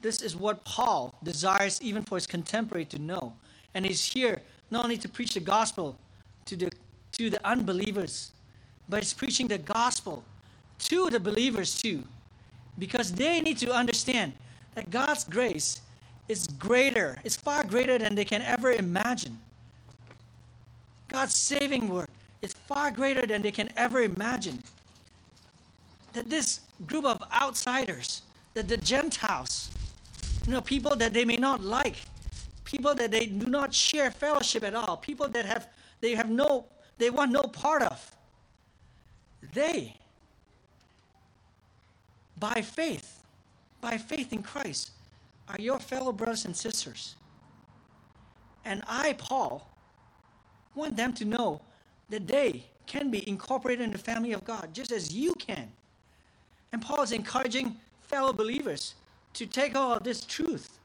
[0.00, 3.34] This is what Paul desires even for his contemporary to know.
[3.74, 4.42] And he's here
[4.74, 5.96] not only to preach the gospel
[6.46, 6.70] to the,
[7.12, 8.32] to the unbelievers,
[8.88, 10.24] but it's preaching the gospel
[10.80, 12.02] to the believers too.
[12.76, 14.32] Because they need to understand
[14.74, 15.80] that God's grace
[16.28, 19.38] is greater, it's far greater than they can ever imagine.
[21.06, 22.10] God's saving work
[22.42, 24.60] is far greater than they can ever imagine.
[26.14, 28.22] That this group of outsiders,
[28.54, 29.70] that the Gentiles,
[30.46, 31.96] you know, people that they may not like,
[32.74, 35.68] people that they do not share fellowship at all, people that have
[36.00, 36.66] they have no
[36.98, 38.16] they want no part of.
[39.52, 39.96] They
[42.38, 43.22] by faith
[43.80, 44.90] by faith in Christ
[45.48, 47.14] are your fellow brothers and sisters.
[48.64, 49.70] And I, Paul,
[50.74, 51.60] want them to know
[52.08, 55.70] that they can be incorporated in the family of God just as you can.
[56.72, 58.94] And Paul is encouraging fellow believers
[59.34, 60.80] to take all of this truth,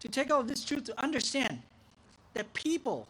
[0.00, 1.60] to take all this truth to understand
[2.34, 3.06] that people,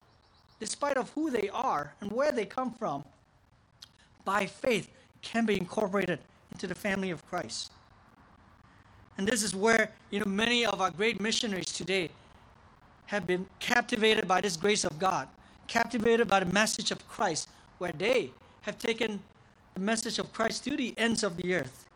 [0.58, 3.04] despite of who they are and where they come from,
[4.24, 4.90] by faith
[5.22, 6.18] can be incorporated
[6.52, 7.72] into the family of Christ.
[9.16, 12.10] And this is where, you know, many of our great missionaries today
[13.06, 15.28] have been captivated by this grace of God,
[15.66, 17.48] captivated by the message of Christ,
[17.78, 18.30] where they
[18.62, 19.20] have taken
[19.74, 21.88] the message of Christ to the ends of the earth.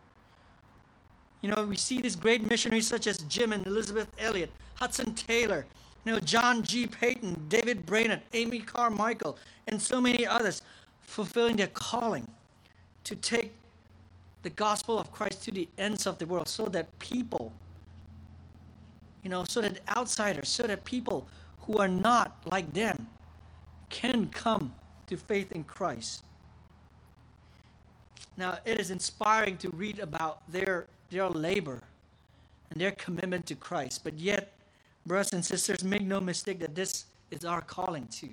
[1.40, 4.50] You know, we see these great missionaries such as Jim and Elizabeth Elliot,
[4.85, 5.64] Hudson Taylor,
[6.05, 6.87] you know, John G.
[6.87, 10.61] Paton, David Brainerd, Amy Carmichael, and so many others
[11.01, 12.29] fulfilling their calling
[13.05, 13.55] to take
[14.42, 17.51] the gospel of Christ to the ends of the world so that people,
[19.23, 21.27] you know, so that outsiders, so that people
[21.61, 23.07] who are not like them
[23.88, 24.75] can come
[25.07, 26.25] to faith in Christ.
[28.37, 31.81] Now, it is inspiring to read about their, their labor
[32.70, 34.51] and their commitment to Christ, but yet,
[35.07, 38.33] brothers and sisters, make no mistake that this is our calling too.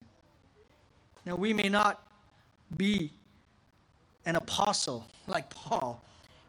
[1.26, 2.08] Now, we may not
[2.78, 3.12] be
[4.26, 6.04] an apostle like Paul.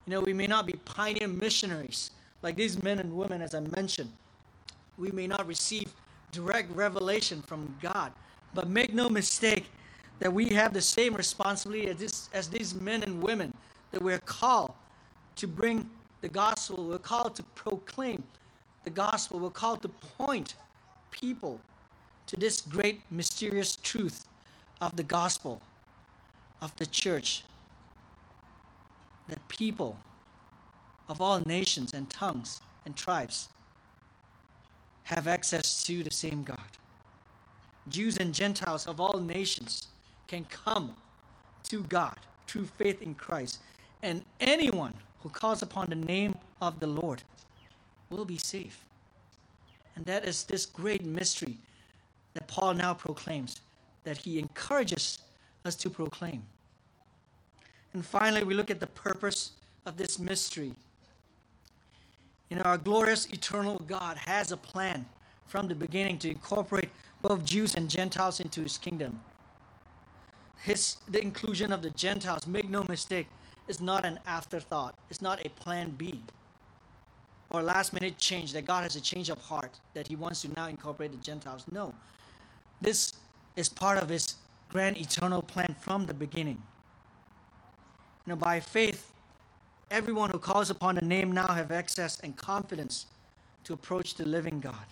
[0.06, 2.10] You know, we may not be pioneer missionaries
[2.42, 4.12] like these men and women, as I mentioned.
[4.98, 5.92] We may not receive
[6.32, 8.12] direct revelation from God.
[8.54, 9.66] But make no mistake
[10.18, 13.52] that we have the same responsibility as, this, as these men and women,
[13.90, 14.72] that we're called
[15.36, 15.88] to bring
[16.20, 18.22] the gospel, we're called to proclaim
[18.84, 20.54] the gospel, we're called to point
[21.10, 21.60] people
[22.26, 24.26] to this great mysterious truth
[24.80, 25.60] of the gospel
[26.60, 27.44] of the church
[29.28, 29.96] that people
[31.08, 33.48] of all nations and tongues and tribes
[35.04, 36.58] have access to the same God.
[37.88, 39.88] Jews and Gentiles of all nations
[40.28, 40.94] can come
[41.64, 42.16] to God
[42.46, 43.58] through faith in Christ.
[44.02, 47.22] And anyone who calls upon the name of the Lord
[48.12, 48.76] will be saved.
[49.96, 51.58] And that is this great mystery
[52.34, 53.60] that Paul now proclaims,
[54.04, 55.18] that he encourages
[55.64, 56.42] us to proclaim.
[57.92, 59.52] And finally, we look at the purpose
[59.84, 60.72] of this mystery.
[62.48, 65.04] You know, our glorious eternal God has a plan
[65.46, 66.88] from the beginning to incorporate
[67.20, 69.20] both Jews and Gentiles into his kingdom.
[70.62, 73.26] His, the inclusion of the Gentiles, make no mistake,
[73.68, 74.94] is not an afterthought.
[75.10, 76.22] It's not a plan B
[77.52, 80.52] or last minute change that God has a change of heart that he wants to
[80.52, 81.64] now incorporate the Gentiles.
[81.70, 81.94] No.
[82.80, 83.12] This
[83.56, 84.36] is part of his
[84.70, 86.62] grand eternal plan from the beginning.
[88.26, 89.12] You know, by faith,
[89.90, 93.06] everyone who calls upon the name now have access and confidence
[93.64, 94.86] to approach the living God.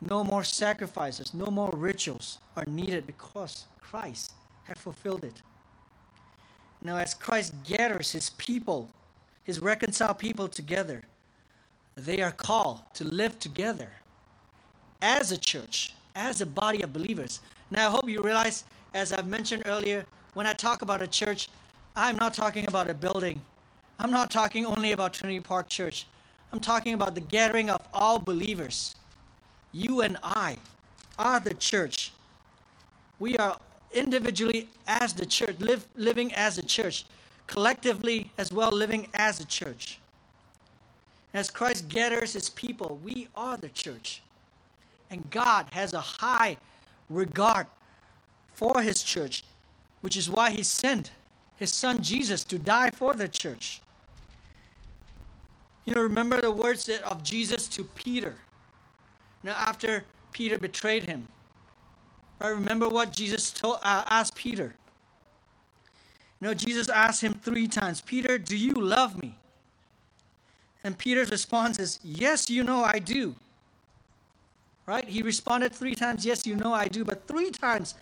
[0.00, 4.32] No more sacrifices, no more rituals are needed because Christ
[4.64, 5.42] had fulfilled it.
[6.82, 8.90] Now, as Christ gathers his people,
[9.44, 11.02] his reconciled people together,
[12.04, 13.90] they are called to live together
[15.02, 17.40] as a church, as a body of believers.
[17.70, 21.48] Now, I hope you realize, as I've mentioned earlier, when I talk about a church,
[21.94, 23.40] I'm not talking about a building.
[23.98, 26.06] I'm not talking only about Trinity Park Church.
[26.52, 28.96] I'm talking about the gathering of all believers.
[29.72, 30.58] You and I
[31.18, 32.12] are the church.
[33.18, 33.56] We are
[33.92, 37.04] individually as the church, live, living as a church,
[37.46, 39.99] collectively as well living as a church.
[41.32, 44.22] As Christ gathers his people, we are the church.
[45.10, 46.56] And God has a high
[47.08, 47.66] regard
[48.52, 49.44] for his church,
[50.00, 51.12] which is why he sent
[51.56, 53.80] his son Jesus to die for the church.
[55.84, 58.36] You know, remember the words of Jesus to Peter.
[59.42, 61.26] Now, after Peter betrayed him,
[62.40, 62.50] right?
[62.50, 64.74] Remember what Jesus told, uh, asked Peter.
[66.40, 69.34] You know, Jesus asked him three times, Peter, do you love me?
[70.82, 73.34] And Peter's response is, Yes, you know I do.
[74.86, 75.04] Right?
[75.04, 77.04] He responded three times, Yes, you know I do.
[77.04, 77.94] But three times,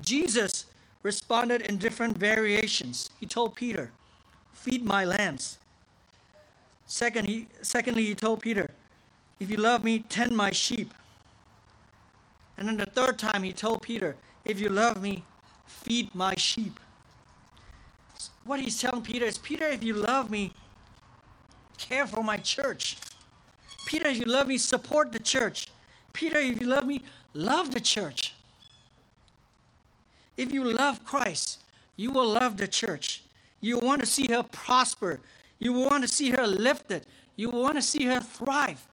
[0.00, 0.66] Jesus
[1.02, 3.10] responded in different variations.
[3.20, 3.90] He told Peter,
[4.52, 5.58] Feed my lambs.
[6.86, 8.70] Second, he, secondly, he told Peter,
[9.38, 10.92] If you love me, tend my sheep.
[12.56, 15.24] And then the third time, he told Peter, If you love me,
[15.66, 16.78] feed my sheep.
[18.44, 20.52] What he's telling Peter is, Peter, if you love me,
[21.78, 22.96] care for my church.
[23.86, 25.68] Peter, if you love me, support the church.
[26.12, 27.02] Peter, if you love me,
[27.34, 28.34] love the church.
[30.36, 31.62] If you love Christ,
[31.96, 33.22] you will love the church.
[33.60, 35.20] You want to see her prosper.
[35.58, 37.06] You want to see her lifted.
[37.36, 38.84] You want to see her thrive.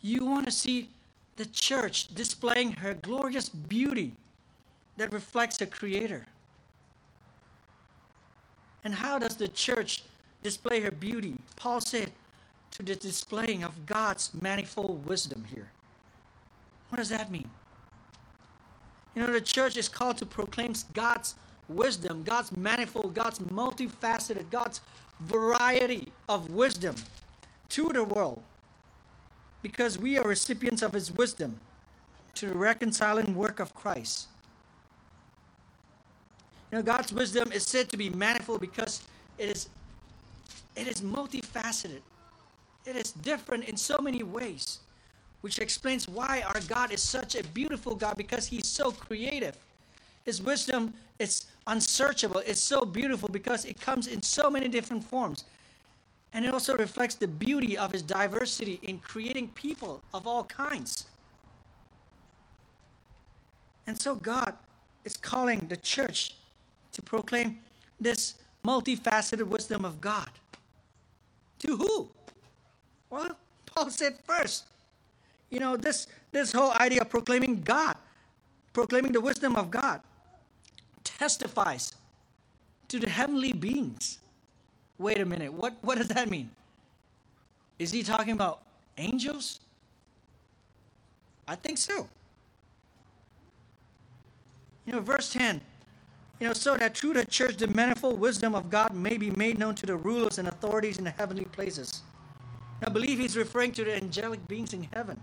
[0.00, 0.90] You want to see
[1.36, 4.12] the church displaying her glorious beauty
[4.96, 6.26] that reflects her Creator.
[8.84, 10.04] And how does the church
[10.44, 11.34] display her beauty?
[11.56, 12.12] Paul said,
[12.74, 15.70] to the displaying of God's manifold wisdom here.
[16.88, 17.48] What does that mean?
[19.14, 21.36] You know, the church is called to proclaim God's
[21.68, 24.80] wisdom, God's manifold, God's multifaceted, God's
[25.20, 26.96] variety of wisdom
[27.70, 28.42] to the world
[29.62, 31.58] because we are recipients of His wisdom
[32.34, 34.26] to the reconciling work of Christ.
[36.72, 39.04] You know, God's wisdom is said to be manifold because
[39.38, 39.68] it is,
[40.76, 42.02] it is multifaceted.
[42.84, 44.80] It is different in so many ways,
[45.40, 49.56] which explains why our God is such a beautiful God because He's so creative.
[50.24, 52.42] His wisdom is unsearchable.
[52.46, 55.44] It's so beautiful because it comes in so many different forms.
[56.32, 61.06] And it also reflects the beauty of His diversity in creating people of all kinds.
[63.86, 64.54] And so God
[65.04, 66.34] is calling the church
[66.92, 67.58] to proclaim
[68.00, 70.30] this multifaceted wisdom of God.
[71.64, 72.08] To who?
[73.10, 73.36] Well,
[73.66, 74.64] Paul said first.
[75.50, 77.96] You know, this, this whole idea of proclaiming God,
[78.72, 80.00] proclaiming the wisdom of God,
[81.04, 81.94] testifies
[82.88, 84.18] to the heavenly beings.
[84.98, 86.50] Wait a minute, what, what does that mean?
[87.78, 88.60] Is he talking about
[88.98, 89.60] angels?
[91.46, 92.08] I think so.
[94.86, 95.60] You know, verse 10
[96.40, 99.58] you know, so that through the church the manifold wisdom of God may be made
[99.58, 102.02] known to the rulers and authorities in the heavenly places.
[102.82, 105.18] I believe he's referring to the angelic beings in heaven.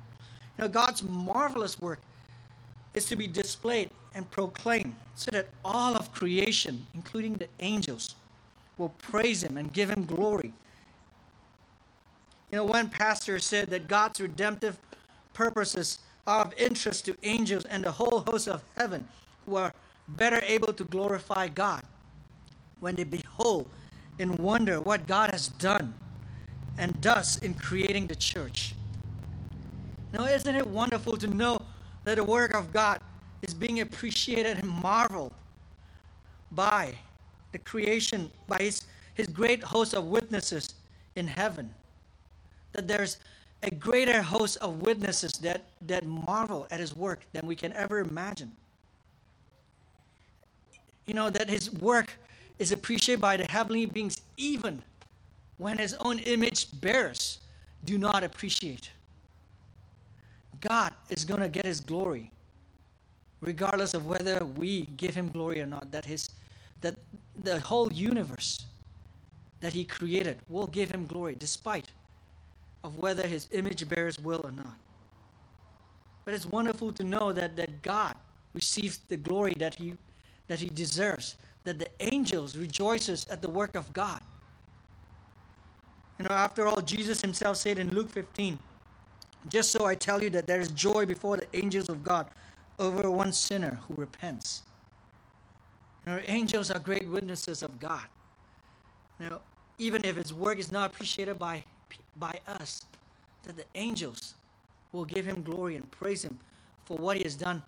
[0.57, 1.99] You know, God's marvelous work
[2.93, 8.15] is to be displayed and proclaimed so that all of creation, including the angels,
[8.77, 10.53] will praise him and give him glory.
[12.51, 14.77] You know, one pastor said that God's redemptive
[15.33, 19.07] purposes are of interest to angels and the whole host of heaven
[19.45, 19.73] who are
[20.17, 21.83] better able to glorify God
[22.79, 23.67] when they behold
[24.19, 25.93] and wonder what God has done
[26.77, 28.75] and does in creating the church.
[30.13, 31.61] Now, isn't it wonderful to know
[32.03, 32.99] that the work of God
[33.41, 35.33] is being appreciated and marveled
[36.51, 36.95] by
[37.51, 38.83] the creation, by His,
[39.13, 40.75] his great host of witnesses
[41.15, 41.73] in heaven?
[42.73, 43.17] That there's
[43.63, 47.99] a greater host of witnesses that, that marvel at His work than we can ever
[47.99, 48.51] imagine.
[51.05, 52.17] You know, that His work
[52.59, 54.81] is appreciated by the heavenly beings even
[55.57, 57.39] when His own image bearers
[57.85, 58.91] do not appreciate.
[60.61, 62.31] God is going to get his glory
[63.41, 66.29] regardless of whether we give him glory or not that his
[66.81, 66.95] that
[67.43, 68.65] the whole universe
[69.59, 71.87] that he created will give him glory despite
[72.83, 74.77] of whether his image bearers will or not
[76.23, 78.15] but it's wonderful to know that that God
[78.53, 79.95] receives the glory that he
[80.51, 84.21] that he deserves that the angels rejoices at the work of God
[86.19, 88.59] you know after all Jesus himself said in Luke 15
[89.49, 92.27] just so I tell you that there is joy before the angels of God
[92.79, 94.63] over one sinner who repents.
[96.07, 98.05] Our angels are great witnesses of God.
[99.19, 99.41] Now,
[99.77, 101.63] even if his work is not appreciated by,
[102.17, 102.85] by us,
[103.43, 104.35] that the angels
[104.91, 106.37] will give him glory and praise him
[106.85, 107.61] for what he has done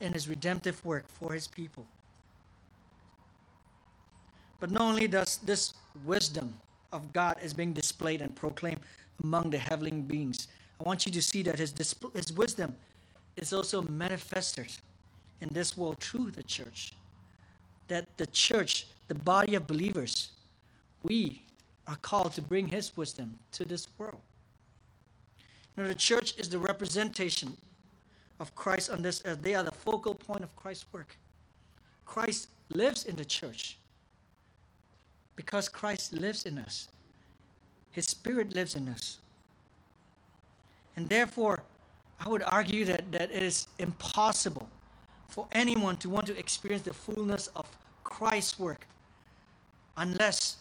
[0.00, 1.86] in his redemptive work for his people.
[4.60, 6.54] But not only does this wisdom
[6.92, 8.80] of God is being displayed and proclaimed
[9.22, 10.48] among the heavenly beings,
[10.80, 11.74] I want you to see that his,
[12.14, 12.74] his wisdom
[13.36, 14.68] is also manifested
[15.40, 16.92] in this world through the church.
[17.88, 20.30] That the church, the body of believers,
[21.02, 21.42] we
[21.86, 24.20] are called to bring his wisdom to this world.
[25.76, 27.56] Now, the church is the representation
[28.40, 29.42] of Christ on this earth.
[29.42, 31.16] They are the focal point of Christ's work.
[32.06, 33.78] Christ lives in the church
[35.36, 36.88] because Christ lives in us.
[37.92, 39.18] His Spirit lives in us.
[40.96, 41.62] And therefore,
[42.18, 44.68] I would argue that, that it is impossible
[45.28, 47.66] for anyone to want to experience the fullness of
[48.04, 48.86] Christ's work
[49.96, 50.56] unless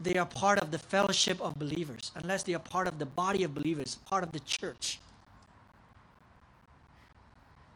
[0.00, 3.44] they are part of the fellowship of believers, unless they are part of the body
[3.44, 4.98] of believers, part of the church.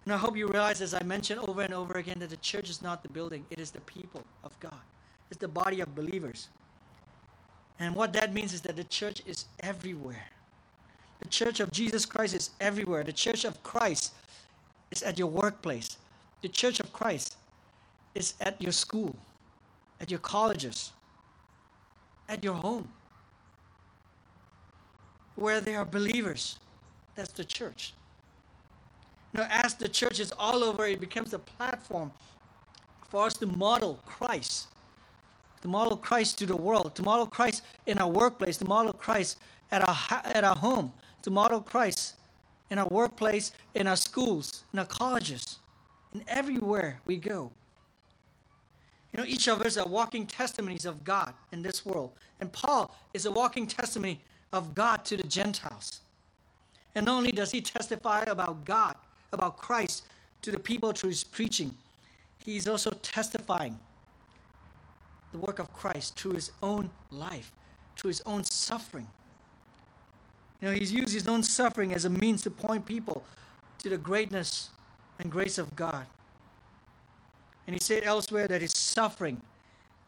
[0.04, 2.68] And I hope you realize, as I mentioned over and over again, that the church
[2.68, 4.80] is not the building, it is the people of God,
[5.30, 6.48] it's the body of believers.
[7.78, 10.26] And what that means is that the church is everywhere.
[11.20, 13.04] The church of Jesus Christ is everywhere.
[13.04, 14.12] The church of Christ
[14.90, 15.96] is at your workplace.
[16.42, 17.36] The church of Christ
[18.14, 19.14] is at your school,
[20.00, 20.92] at your colleges,
[22.28, 22.88] at your home.
[25.36, 26.58] Where there are believers,
[27.14, 27.94] that's the church.
[29.32, 32.10] Now, as the church is all over, it becomes a platform
[33.08, 34.68] for us to model Christ,
[35.62, 39.38] to model Christ to the world, to model Christ in our workplace, to model Christ
[39.70, 40.92] at our, at our home,
[41.22, 42.14] to model Christ
[42.70, 45.58] in our workplace, in our schools, in our colleges,
[46.12, 47.50] and everywhere we go.
[49.12, 52.12] You know, each of us are walking testimonies of God in this world.
[52.40, 54.20] And Paul is a walking testimony
[54.52, 56.00] of God to the Gentiles.
[56.94, 58.94] And not only does he testify about God,
[59.32, 60.04] about Christ
[60.42, 61.74] to the people through his preaching,
[62.44, 63.78] he is also testifying
[65.32, 67.52] the work of Christ through his own life,
[67.96, 69.06] through his own suffering.
[70.60, 73.24] You know, he's used his own suffering as a means to point people
[73.78, 74.70] to the greatness
[75.18, 76.06] and grace of God.
[77.66, 79.40] And he said elsewhere that his suffering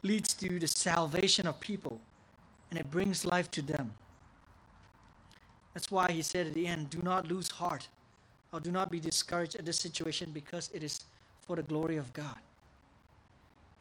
[0.02, 2.00] leads to the salvation of people
[2.70, 3.92] and it brings life to them.
[5.74, 7.88] That's why he said at the end, do not lose heart
[8.52, 11.04] or do not be discouraged at this situation because it is
[11.46, 12.36] for the glory of God.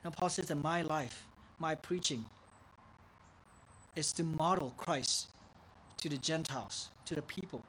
[0.04, 1.24] Now, Paul says that my life,
[1.62, 2.26] my preaching,
[3.95, 5.28] is to model Christ
[5.97, 7.64] to the Gentiles, to the people.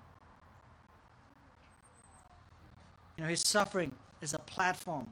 [3.17, 5.07] You know, his suffering is a platform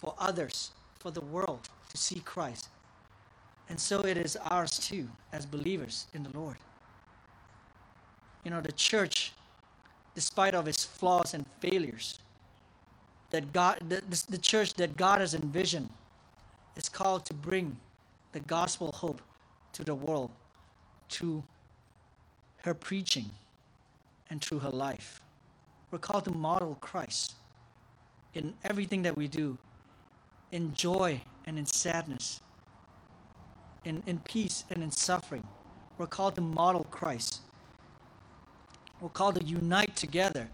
[0.00, 0.70] for others,
[1.00, 2.68] for the world to see Christ.
[3.68, 6.56] And so it is ours too, as believers in the Lord.
[8.44, 9.32] You know, the church,
[10.14, 12.20] despite of its flaws and failures,
[13.30, 15.90] that God, the, the church that God has envisioned,
[16.76, 17.76] is called to bring
[18.32, 19.22] the gospel hope
[19.72, 20.30] to the world,
[21.08, 21.42] to
[22.62, 23.30] her preaching
[24.30, 25.22] and through her life.
[25.90, 27.34] We're called to model Christ
[28.34, 29.56] in everything that we do,
[30.52, 32.40] in joy and in sadness,
[33.84, 35.46] in, in peace and in suffering.
[35.96, 37.40] We're called to model Christ.
[39.00, 40.48] We're called to unite together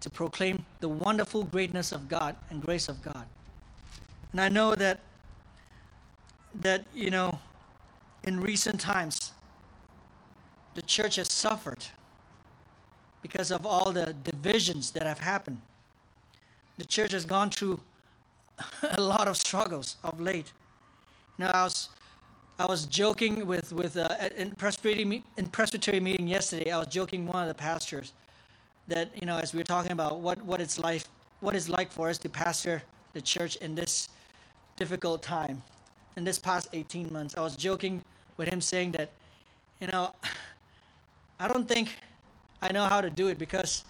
[0.00, 3.26] to proclaim the wonderful greatness of God and grace of God.
[4.32, 5.00] And I know that
[6.54, 7.38] that you know
[8.24, 9.32] in recent times
[10.74, 11.84] the church has suffered
[13.22, 15.60] because of all the divisions that have happened.
[16.78, 17.80] The church has gone through
[18.96, 20.52] a lot of struggles of late.
[21.38, 21.88] Now, I was,
[22.58, 27.26] I was joking with, with uh, in, Presbytery, in Presbytery meeting yesterday, I was joking
[27.26, 28.12] one of the pastors
[28.88, 31.02] that, you know, as we were talking about what, what it's like,
[31.40, 32.82] what it's like for us to pastor
[33.12, 34.08] the church in this
[34.76, 35.62] difficult time,
[36.16, 37.36] in this past 18 months.
[37.36, 38.02] I was joking
[38.36, 39.10] with him saying that,
[39.80, 40.14] you know,
[41.38, 41.96] I don't think
[42.62, 43.84] I know how to do it because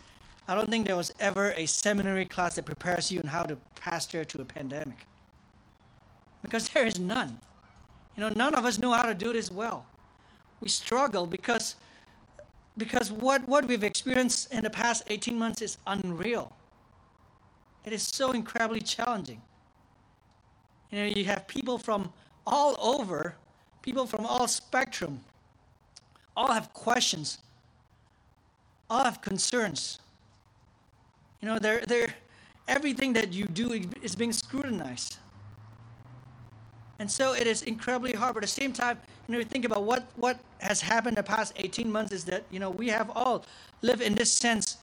[0.46, 3.56] I don't think there was ever a seminary class that prepares you on how to
[3.74, 5.06] pastor to a pandemic.
[6.42, 7.38] Because there is none.
[8.16, 9.86] You know, none of us know how to do this well.
[10.60, 11.76] We struggle because
[12.76, 16.52] because what, what we've experienced in the past 18 months is unreal.
[17.84, 19.42] It is so incredibly challenging.
[20.90, 22.12] You know, you have people from
[22.46, 23.36] all over,
[23.82, 25.20] people from all spectrum,
[26.36, 27.38] all have questions,
[28.88, 30.00] all have concerns.
[31.40, 32.14] You know, they're, they're,
[32.68, 35.18] everything that you do is being scrutinized.
[36.98, 38.34] And so it is incredibly hard.
[38.34, 41.22] But at the same time, you know, you think about what, what has happened the
[41.22, 43.44] past 18 months is that, you know, we have all
[43.80, 44.76] lived in this sense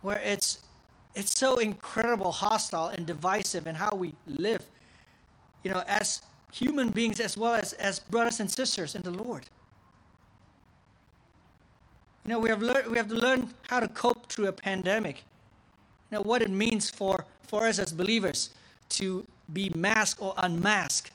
[0.00, 0.60] where it's
[1.14, 4.64] it's so incredible hostile and divisive in how we live,
[5.62, 9.44] you know, as human beings as well as, as brothers and sisters in the Lord.
[12.24, 15.24] You know, we have, learned we have to learn how to cope through a pandemic.
[16.10, 18.50] You know, what it means for, for us as believers
[18.90, 21.12] to be masked or unmasked,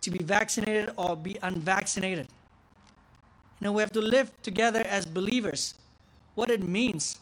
[0.00, 2.28] to be vaccinated or be unvaccinated.
[3.60, 5.74] You know, we have to live together as believers.
[6.34, 7.18] What it means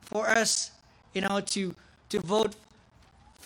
[0.00, 0.70] for us,
[1.14, 1.74] you know, to,
[2.08, 2.54] to vote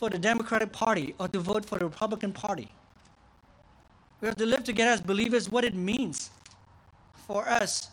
[0.01, 2.69] for the Democratic Party or to vote for the Republican Party.
[4.21, 6.31] We have to live together as believers, what it means
[7.27, 7.91] for us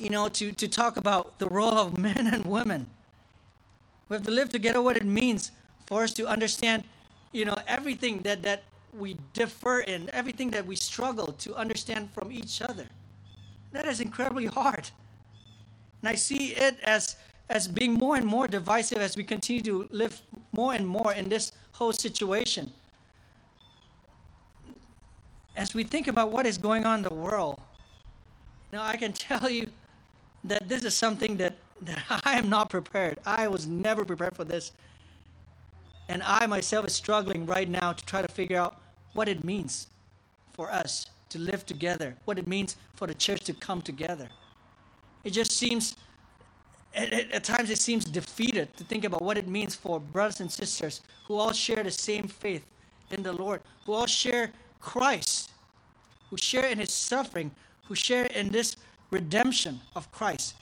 [0.00, 2.86] you know, to, to talk about the role of men and women.
[4.08, 5.52] We have to live together what it means
[5.86, 6.84] for us to understand,
[7.32, 8.62] you know, everything that, that
[8.98, 12.86] we differ in, everything that we struggle to understand from each other.
[13.72, 14.90] That is incredibly hard.
[16.00, 17.16] And I see it as,
[17.50, 20.20] as being more and more divisive as we continue to live
[20.52, 22.72] more and more in this whole situation.
[25.56, 27.60] As we think about what is going on in the world,
[28.72, 29.68] now I can tell you
[30.44, 33.18] that this is something that, that I am not prepared.
[33.26, 34.72] I was never prepared for this.
[36.08, 38.80] And I myself is struggling right now to try to figure out
[39.12, 39.86] what it means
[40.52, 44.28] for us to live together, what it means for the church to come together.
[45.22, 45.96] It just seems,
[46.94, 50.50] at, at, times, it seems defeated to think about what it means for brothers and
[50.50, 52.64] sisters who all share the same faith
[53.10, 55.50] in the Lord, who all share Christ,
[56.30, 57.50] who share in his suffering,
[57.86, 58.76] who share in this
[59.10, 60.54] redemption of Christ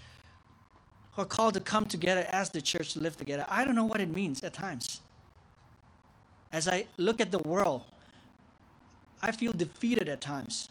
[1.19, 3.45] who are called to come together as the church to live together.
[3.49, 5.01] I don't know what it means at times.
[6.53, 7.83] As I look at the world,
[9.21, 10.69] I feel defeated at times.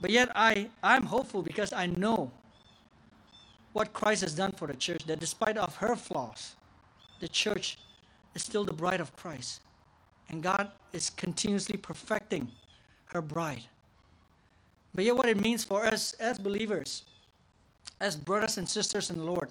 [0.00, 2.32] But yet I, I'm hopeful because I know
[3.72, 6.54] what Christ has done for the church, that despite of her flaws,
[7.20, 7.78] the church
[8.34, 9.60] is still the bride of Christ.
[10.28, 12.50] And God is continuously perfecting
[13.06, 13.62] her bride.
[14.94, 17.04] But yet, what it means for us as believers,
[18.00, 19.50] as brothers and sisters in the Lord,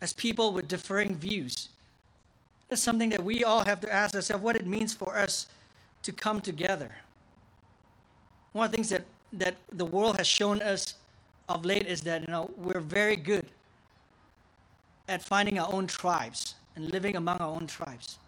[0.00, 1.70] as people with differing views,
[2.68, 5.46] that's something that we all have to ask ourselves what it means for us
[6.02, 6.90] to come together.
[8.52, 10.94] One of the things that, that the world has shown us
[11.48, 13.46] of late is that you know we're very good
[15.08, 18.18] at finding our own tribes and living among our own tribes.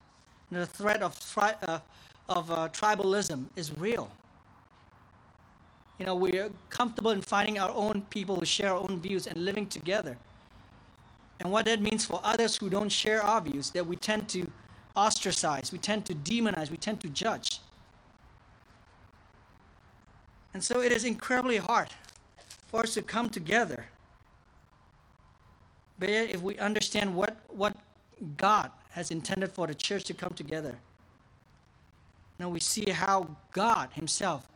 [0.51, 1.81] The threat of, tri- uh,
[2.29, 4.11] of uh, tribalism is real.
[5.99, 9.45] You know, we're comfortable in finding our own people who share our own views and
[9.45, 10.17] living together.
[11.41, 14.47] And what that means for others who don't share our views, that we tend to
[14.95, 17.61] ostracize, we tend to demonize, we tend to judge.
[20.55, 21.89] And so it is incredibly hard
[22.67, 23.87] for us to come together.
[25.99, 27.77] But if we understand what, what
[28.37, 30.75] God has intended for the church to come together,
[32.39, 34.47] now we see how God Himself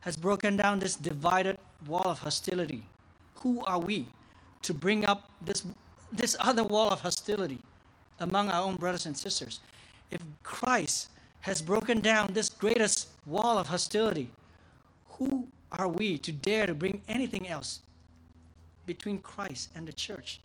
[0.00, 2.82] has broken down this divided wall of hostility.
[3.36, 4.06] Who are we
[4.62, 5.64] to bring up this,
[6.12, 7.58] this other wall of hostility
[8.20, 9.60] among our own brothers and sisters?
[10.10, 11.10] If Christ
[11.40, 14.30] has broken down this greatest wall of hostility,
[15.10, 17.80] who are we to dare to bring anything else
[18.86, 20.40] between Christ and the church?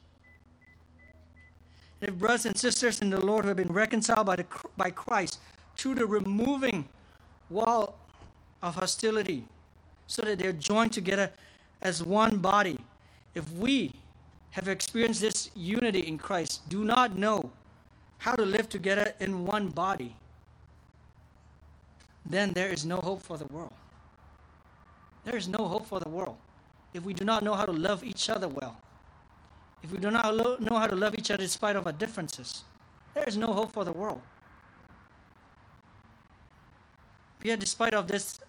[2.01, 4.45] If brothers and sisters in the Lord who have been reconciled by, the,
[4.76, 5.39] by Christ
[5.78, 6.86] through the removing
[7.49, 7.95] wall
[8.63, 9.45] of hostility
[10.07, 11.32] so that they're joined together
[11.82, 12.78] as one body.
[13.36, 13.93] If we
[14.51, 17.51] have experienced this unity in Christ, do not know
[18.17, 20.15] how to live together in one body,
[22.26, 23.74] then there is no hope for the world.
[25.24, 26.38] There is no hope for the world
[26.93, 28.78] if we do not know how to love each other well.
[29.84, 31.93] If we do not lo- know how to love each other in spite of our
[31.93, 32.63] differences,
[33.13, 34.22] there is no hope for the world.
[37.43, 38.39] Yet, despite of this,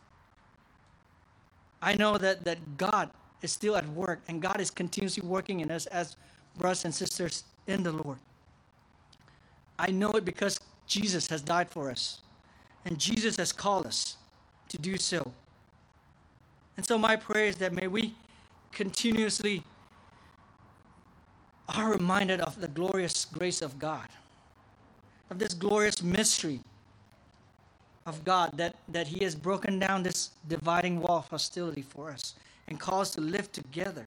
[1.81, 3.11] I know that, that God
[3.41, 6.17] is still at work and God is continuously working in us as
[6.57, 8.19] brothers and sisters in the Lord.
[9.79, 12.21] I know it because Jesus has died for us
[12.85, 14.17] and Jesus has called us
[14.69, 15.33] to do so.
[16.77, 18.15] And so, my prayer is that may we
[18.73, 19.63] continuously
[21.69, 24.09] are reminded of the glorious grace of God,
[25.31, 26.61] of this glorious mystery
[28.07, 32.35] of God that, that He has broken down this dividing wall of hostility for us
[32.69, 34.07] and calls to live together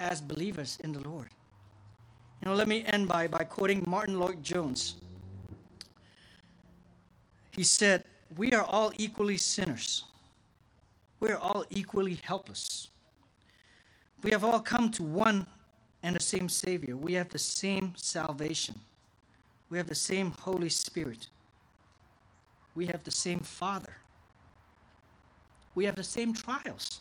[0.00, 1.28] as believers in the Lord.
[2.40, 4.96] You know, let me end by, by quoting Martyn Lloyd-Jones.
[7.52, 8.04] He said,
[8.36, 10.04] We are all equally sinners.
[11.22, 12.88] We are all equally helpless.
[14.24, 15.46] We have all come to one
[16.02, 16.96] and the same Savior.
[16.96, 18.80] We have the same salvation.
[19.70, 21.28] We have the same Holy Spirit.
[22.74, 23.98] We have the same Father.
[25.76, 26.98] We have the same trials.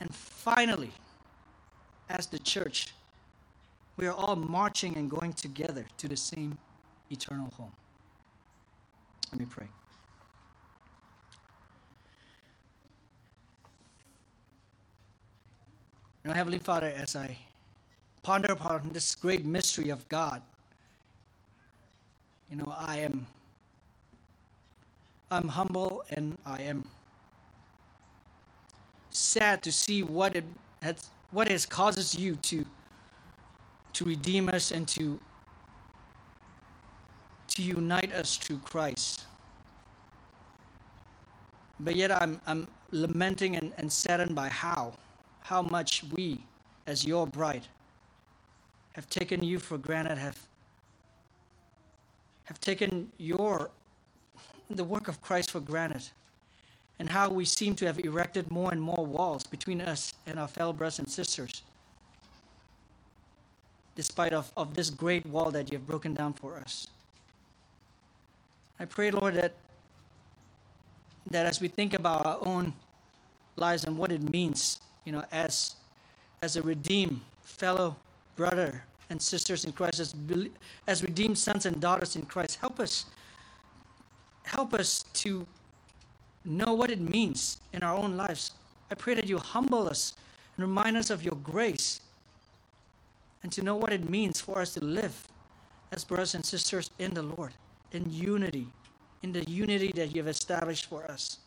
[0.00, 0.92] And finally,
[2.08, 2.94] as the church,
[3.98, 6.56] we are all marching and going together to the same
[7.10, 7.72] eternal home.
[9.30, 9.68] Let me pray.
[16.24, 17.36] Now, Heavenly Father, as I
[18.22, 20.40] ponder upon this great mystery of God,
[22.48, 23.26] you know, I am
[25.32, 26.84] I'm humble and I am
[29.10, 30.44] sad to see what it
[30.82, 32.66] has what has causes you to
[33.94, 35.18] to redeem us and to
[37.48, 39.24] to unite us to Christ.
[41.80, 44.92] But yet I'm I'm lamenting and, and saddened by how
[45.52, 46.38] how much we,
[46.86, 47.66] as your bride,
[48.94, 50.38] have taken you for granted, have,
[52.44, 53.70] have taken your
[54.70, 56.04] the work of Christ for granted,
[56.98, 60.48] and how we seem to have erected more and more walls between us and our
[60.48, 61.60] fellow brothers and sisters,
[63.94, 66.86] despite of, of this great wall that you have broken down for us.
[68.80, 69.52] I pray, Lord, that
[71.30, 72.72] that as we think about our own
[73.56, 75.76] lives and what it means you know, as
[76.42, 77.96] as a redeemed fellow
[78.34, 80.14] brother and sisters in Christ, as,
[80.88, 83.06] as redeemed sons and daughters in Christ, help us
[84.44, 85.46] help us to
[86.44, 88.52] know what it means in our own lives.
[88.90, 90.14] I pray that you humble us
[90.56, 92.00] and remind us of your grace
[93.42, 95.28] and to know what it means for us to live
[95.92, 97.52] as brothers and sisters in the Lord,
[97.92, 98.66] in unity,
[99.22, 101.38] in the unity that you have established for us.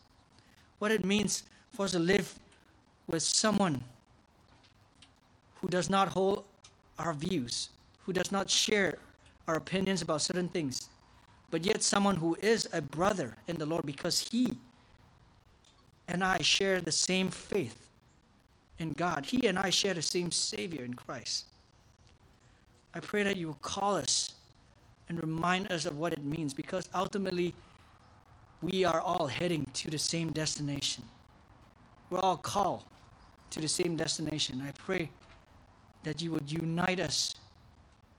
[0.78, 1.42] What it means
[1.72, 2.38] for us to live
[3.08, 3.82] with someone
[5.60, 6.44] who does not hold
[6.98, 7.70] our views,
[8.04, 8.98] who does not share
[9.48, 10.88] our opinions about certain things,
[11.50, 14.56] but yet someone who is a brother in the Lord because he
[16.08, 17.88] and I share the same faith
[18.78, 19.24] in God.
[19.24, 21.46] He and I share the same Savior in Christ.
[22.94, 24.32] I pray that you will call us
[25.08, 27.54] and remind us of what it means because ultimately
[28.62, 31.04] we are all heading to the same destination.
[32.10, 32.84] We're all called
[33.56, 34.62] to the same destination.
[34.62, 35.08] I pray
[36.04, 37.36] that you would unite us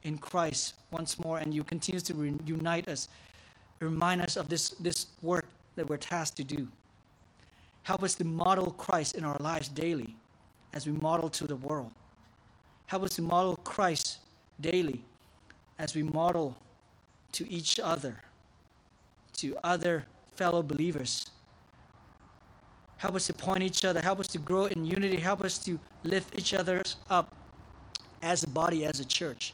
[0.01, 3.07] in Christ once more and you continue to re- unite us,
[3.79, 6.67] remind us of this, this work that we're tasked to do.
[7.83, 10.15] Help us to model Christ in our lives daily
[10.73, 11.91] as we model to the world.
[12.87, 14.17] Help us to model Christ
[14.59, 15.03] daily
[15.77, 16.57] as we model
[17.33, 18.17] to each other,
[19.33, 21.29] to other fellow believers
[22.97, 24.01] Help us to point each other.
[24.01, 25.17] Help us to grow in unity.
[25.17, 27.33] Help us to lift each other up
[28.21, 29.53] as a body, as a church.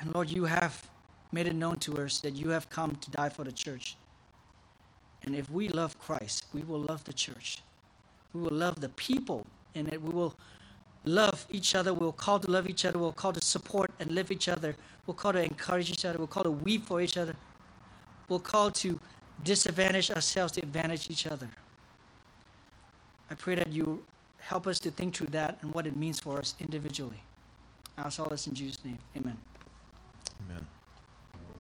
[0.00, 0.88] And Lord, you have
[1.30, 3.96] made it known to us that you have come to die for the church.
[5.22, 7.58] And if we love Christ, we will love the church.
[8.32, 10.02] We will love the people in it.
[10.02, 10.34] We will
[11.04, 11.94] love each other.
[11.94, 12.98] We'll call to love each other.
[12.98, 14.74] We'll call to support and live each other.
[15.06, 16.18] We'll call to encourage each other.
[16.18, 17.36] We'll call to weep for each other.
[18.28, 18.98] We'll call to
[19.44, 21.48] disadvantage ourselves to advantage each other.
[23.30, 24.04] I pray that you
[24.38, 27.22] help us to think through that and what it means for us individually.
[27.96, 28.98] I ask all this in Jesus' name.
[29.16, 29.36] Amen.
[30.46, 30.66] Amen.